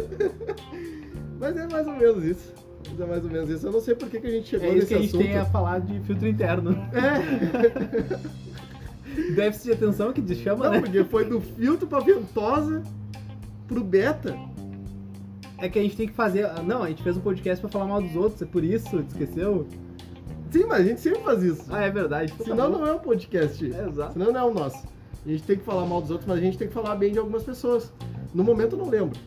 Mas 1.39 1.55
é 1.55 1.67
mais 1.67 1.87
ou 1.87 1.93
menos 1.93 2.23
isso. 2.23 2.51
É 2.99 3.05
mais 3.05 3.23
ou 3.23 3.29
menos 3.31 3.49
isso. 3.49 3.65
Eu 3.67 3.71
não 3.71 3.79
sei 3.81 3.95
por 3.95 4.09
que, 4.09 4.19
que 4.19 4.27
a 4.27 4.31
gente 4.31 4.49
chegou 4.49 4.67
É 4.67 4.69
isso 4.69 4.77
nesse 4.79 4.87
que 4.87 4.93
a 4.93 4.97
gente 4.99 5.09
assunto. 5.09 5.23
tem 5.23 5.37
a 5.37 5.45
falar 5.45 5.79
de 5.79 5.99
filtro 6.01 6.27
interno. 6.27 6.71
É. 6.93 8.29
Déficit 9.35 9.65
de 9.65 9.71
atenção 9.73 10.13
que 10.13 10.21
te 10.21 10.35
chama, 10.35 10.65
Não, 10.65 10.71
né? 10.73 10.79
porque 10.81 11.03
foi 11.03 11.25
do 11.25 11.41
filtro 11.41 11.87
pra 11.87 11.99
ventosa 11.99 12.83
pro 13.67 13.83
beta. 13.83 14.37
É 15.57 15.67
que 15.67 15.77
a 15.77 15.81
gente 15.81 15.97
tem 15.97 16.07
que 16.07 16.13
fazer. 16.13 16.47
Não, 16.63 16.83
a 16.83 16.89
gente 16.89 17.03
fez 17.03 17.17
um 17.17 17.21
podcast 17.21 17.59
pra 17.61 17.69
falar 17.69 17.85
mal 17.85 18.01
dos 18.01 18.15
outros, 18.15 18.41
é 18.41 18.45
por 18.45 18.63
isso, 18.63 18.99
esqueceu? 18.99 19.67
Sim, 20.51 20.65
mas 20.67 20.81
a 20.81 20.83
gente 20.83 21.01
sempre 21.01 21.19
faz 21.21 21.43
isso. 21.43 21.63
Ah, 21.69 21.81
é 21.81 21.89
verdade. 21.91 22.31
tá 22.33 22.43
Senão 22.43 22.71
bom. 22.71 22.77
não 22.79 22.87
é 22.87 22.93
um 22.93 22.99
podcast. 22.99 23.65
É, 23.73 23.87
exato. 23.87 24.13
Senão 24.13 24.31
não 24.31 24.39
é 24.39 24.43
o 24.43 24.53
nosso. 24.53 24.87
A 25.25 25.29
gente 25.29 25.43
tem 25.43 25.57
que 25.57 25.63
falar 25.65 25.85
mal 25.85 26.01
dos 26.01 26.11
outros, 26.11 26.27
mas 26.27 26.37
a 26.37 26.41
gente 26.41 26.57
tem 26.57 26.67
que 26.67 26.73
falar 26.73 26.95
bem 26.95 27.11
de 27.11 27.19
algumas 27.19 27.43
pessoas. 27.43 27.91
No 28.33 28.43
momento 28.43 28.73
eu 28.75 28.79
não 28.79 28.89
lembro. 28.89 29.19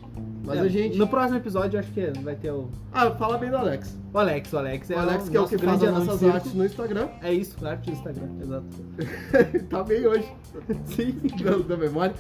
Mas 0.45 0.59
É, 0.59 0.61
a 0.61 0.69
gente. 0.69 0.99
No 0.99 1.07
próximo 1.07 1.37
episódio, 1.39 1.79
acho 1.79 1.91
que 1.93 2.07
vai 2.21 2.35
ter 2.35 2.51
o. 2.51 2.69
Ah, 2.93 3.11
fala 3.13 3.39
bem 3.39 3.51
do 3.51 3.57
Alex. 3.57 3.97
O 4.13 4.19
Alex, 4.19 4.53
o 4.53 4.59
Alex 4.59 4.91
é 4.91 4.97
o 4.97 4.99
Alex 4.99 5.29
que 5.29 5.37
é 5.37 5.41
o 5.41 5.47
que 5.49 5.59
faz 5.59 5.83
as 5.83 5.93
nossas 5.93 6.25
artes 6.25 6.55
no 6.55 6.65
Instagram. 6.65 7.09
É 7.23 7.33
isso, 7.33 7.65
arte 7.67 7.91
do 7.91 7.97
Instagram, 7.97 8.29
exato. 8.41 8.67
tá 9.71 9.85
bem 9.85 10.07
hoje. 10.07 10.29
Sim. 10.87 11.21
da, 11.45 11.57
da 11.59 11.77
memória. 11.77 12.15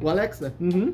O 0.00 0.08
Alex, 0.08 0.40
né? 0.40 0.52
Uhum. 0.60 0.92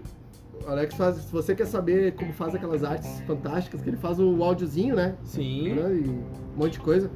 O 0.67 0.71
Alex 0.71 0.95
faz. 0.95 1.17
Se 1.17 1.33
você 1.33 1.55
quer 1.55 1.67
saber 1.67 2.13
como 2.15 2.33
faz 2.35 2.55
aquelas 2.55 2.85
artes 2.85 3.21
fantásticas, 3.27 3.81
que 3.81 3.89
ele 3.89 3.97
faz 3.97 4.21
o 4.21 4.45
áudiozinho, 4.45 4.95
né? 4.95 5.15
Sim. 5.25 5.73
Né? 5.75 5.95
E 6.05 6.09
um 6.11 6.23
monte 6.59 6.73
de 6.75 6.81
coisa. 6.81 7.11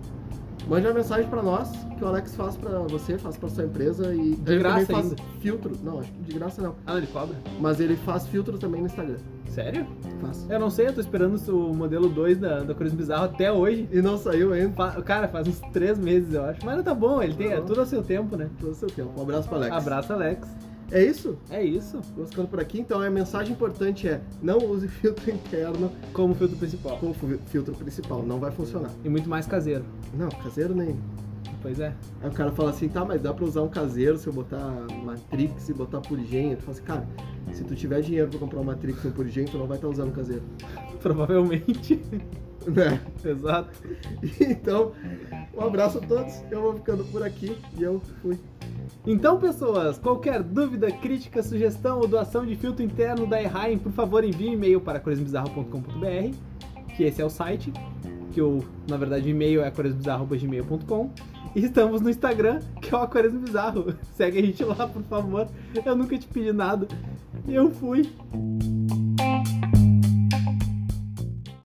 Mande 0.66 0.86
uma 0.86 0.94
mensagem 0.94 1.28
pra 1.28 1.42
nós, 1.42 1.70
que 1.98 2.02
o 2.02 2.06
Alex 2.06 2.34
faz 2.34 2.56
pra 2.56 2.78
você, 2.80 3.18
faz 3.18 3.36
pra 3.36 3.50
sua 3.50 3.64
empresa 3.64 4.14
e 4.14 4.34
De 4.34 4.52
ele 4.52 4.58
graça 4.60 4.86
também 4.86 4.86
faz 4.86 5.10
ainda. 5.10 5.22
filtro. 5.40 5.76
Não, 5.84 5.98
acho 5.98 6.10
que 6.10 6.22
de 6.22 6.32
graça 6.38 6.62
não. 6.62 6.74
Ah, 6.86 6.96
ele 6.96 7.06
cobra? 7.08 7.36
Mas 7.60 7.80
ele 7.80 7.96
faz 7.96 8.26
filtro 8.26 8.56
também 8.56 8.80
no 8.80 8.86
Instagram. 8.86 9.18
Sério? 9.54 9.86
Faz. 10.20 10.46
Eu 10.50 10.58
não 10.58 10.68
sei, 10.70 10.88
eu 10.88 10.92
tô 10.92 11.00
esperando 11.00 11.36
o 11.48 11.74
modelo 11.74 12.08
2 12.08 12.38
da, 12.38 12.60
da 12.60 12.74
Cruz 12.74 12.92
Bizarro 12.92 13.24
até 13.26 13.52
hoje. 13.52 13.88
E 13.92 14.02
não 14.02 14.18
saiu 14.18 14.52
ainda. 14.52 14.72
Fa- 14.74 15.00
Cara, 15.02 15.28
faz 15.28 15.46
uns 15.46 15.60
três 15.72 15.98
meses, 15.98 16.34
eu 16.34 16.44
acho. 16.44 16.64
Mas 16.64 16.82
tá 16.82 16.92
bom, 16.94 17.22
ele 17.22 17.34
tem 17.34 17.48
é 17.52 17.60
bom. 17.60 17.66
tudo 17.66 17.80
ao 17.80 17.86
seu 17.86 18.02
tempo, 18.02 18.36
né? 18.36 18.48
Todo 18.60 18.72
o 18.72 18.74
seu 18.74 18.88
tempo. 18.88 19.10
Um 19.16 19.22
abraço 19.22 19.48
pro 19.48 19.56
Alex. 19.58 19.76
Abraço, 19.76 20.12
Alex. 20.12 20.48
É 20.90 21.02
isso? 21.02 21.38
É 21.50 21.62
isso. 21.64 22.00
Vamos 22.14 22.30
ficando 22.30 22.48
por 22.48 22.60
aqui. 22.60 22.80
Então 22.80 23.00
a 23.00 23.08
mensagem 23.10 23.52
importante 23.52 24.06
é: 24.08 24.20
não 24.42 24.58
use 24.58 24.86
filtro 24.88 25.30
interno 25.32 25.90
Como 26.12 26.34
filtro 26.34 26.56
principal. 26.56 26.96
como 26.98 27.14
fi- 27.14 27.38
filtro 27.46 27.74
principal. 27.74 28.22
Não 28.22 28.38
vai 28.38 28.50
funcionar. 28.50 28.90
E 29.04 29.08
muito 29.08 29.28
mais 29.28 29.46
caseiro. 29.46 29.84
Não, 30.12 30.28
caseiro 30.28 30.74
nem. 30.74 30.96
Pois 31.64 31.80
é. 31.80 31.94
Aí 32.20 32.28
o 32.28 32.32
cara 32.32 32.52
fala 32.52 32.68
assim, 32.68 32.90
tá, 32.90 33.06
mas 33.06 33.22
dá 33.22 33.32
pra 33.32 33.42
usar 33.42 33.62
um 33.62 33.70
caseiro 33.70 34.18
se 34.18 34.26
eu 34.26 34.32
botar 34.34 34.86
Matrix 35.02 35.70
e 35.70 35.72
botar 35.72 35.98
Purigem. 36.02 36.54
Tu 36.54 36.60
fala 36.60 36.72
assim, 36.72 36.84
cara, 36.84 37.08
se 37.54 37.64
tu 37.64 37.74
tiver 37.74 38.02
dinheiro 38.02 38.28
pra 38.28 38.38
comprar 38.38 38.60
um 38.60 38.64
Matrix 38.64 39.02
e 39.02 39.08
um 39.08 39.12
Purigem, 39.12 39.46
tu 39.46 39.56
não 39.56 39.66
vai 39.66 39.78
estar 39.78 39.88
usando 39.88 40.12
caseiro. 40.12 40.42
Provavelmente. 41.00 42.02
Né? 42.66 43.00
Exato. 43.24 43.70
Então, 44.38 44.92
um 45.54 45.62
abraço 45.62 45.96
a 45.96 46.00
todos. 46.02 46.34
Eu 46.50 46.60
vou 46.60 46.74
ficando 46.74 47.02
por 47.06 47.22
aqui 47.22 47.56
e 47.78 47.82
eu 47.82 47.98
fui. 48.20 48.38
Então, 49.06 49.40
pessoas, 49.40 49.96
qualquer 49.96 50.42
dúvida, 50.42 50.92
crítica, 50.92 51.42
sugestão 51.42 51.98
ou 51.98 52.06
doação 52.06 52.44
de 52.44 52.56
filtro 52.56 52.84
interno 52.84 53.26
da 53.26 53.40
Erraim, 53.40 53.78
por 53.78 53.92
favor, 53.92 54.22
envie 54.22 54.50
um 54.50 54.52
e-mail 54.52 54.82
para 54.82 55.00
coisasbizarro.com.br, 55.00 56.36
que 56.94 57.04
esse 57.04 57.22
é 57.22 57.24
o 57.24 57.30
site, 57.30 57.72
que 58.32 58.42
o, 58.42 58.62
na 58.86 58.98
verdade, 58.98 59.28
o 59.28 59.30
e-mail 59.30 59.62
é 59.62 59.70
coisasbizarro.gmail.com. 59.70 61.10
E 61.54 61.64
estamos 61.64 62.00
no 62.00 62.10
Instagram, 62.10 62.60
que 62.80 62.92
é 62.92 62.98
o 62.98 63.00
Aquarismo 63.00 63.40
Bizarro. 63.40 63.94
Segue 64.16 64.38
a 64.38 64.42
gente 64.42 64.64
lá, 64.64 64.88
por 64.88 65.02
favor. 65.04 65.46
Eu 65.84 65.94
nunca 65.94 66.18
te 66.18 66.26
pedi 66.26 66.52
nada. 66.52 66.88
Eu 67.46 67.70
fui. 67.70 68.10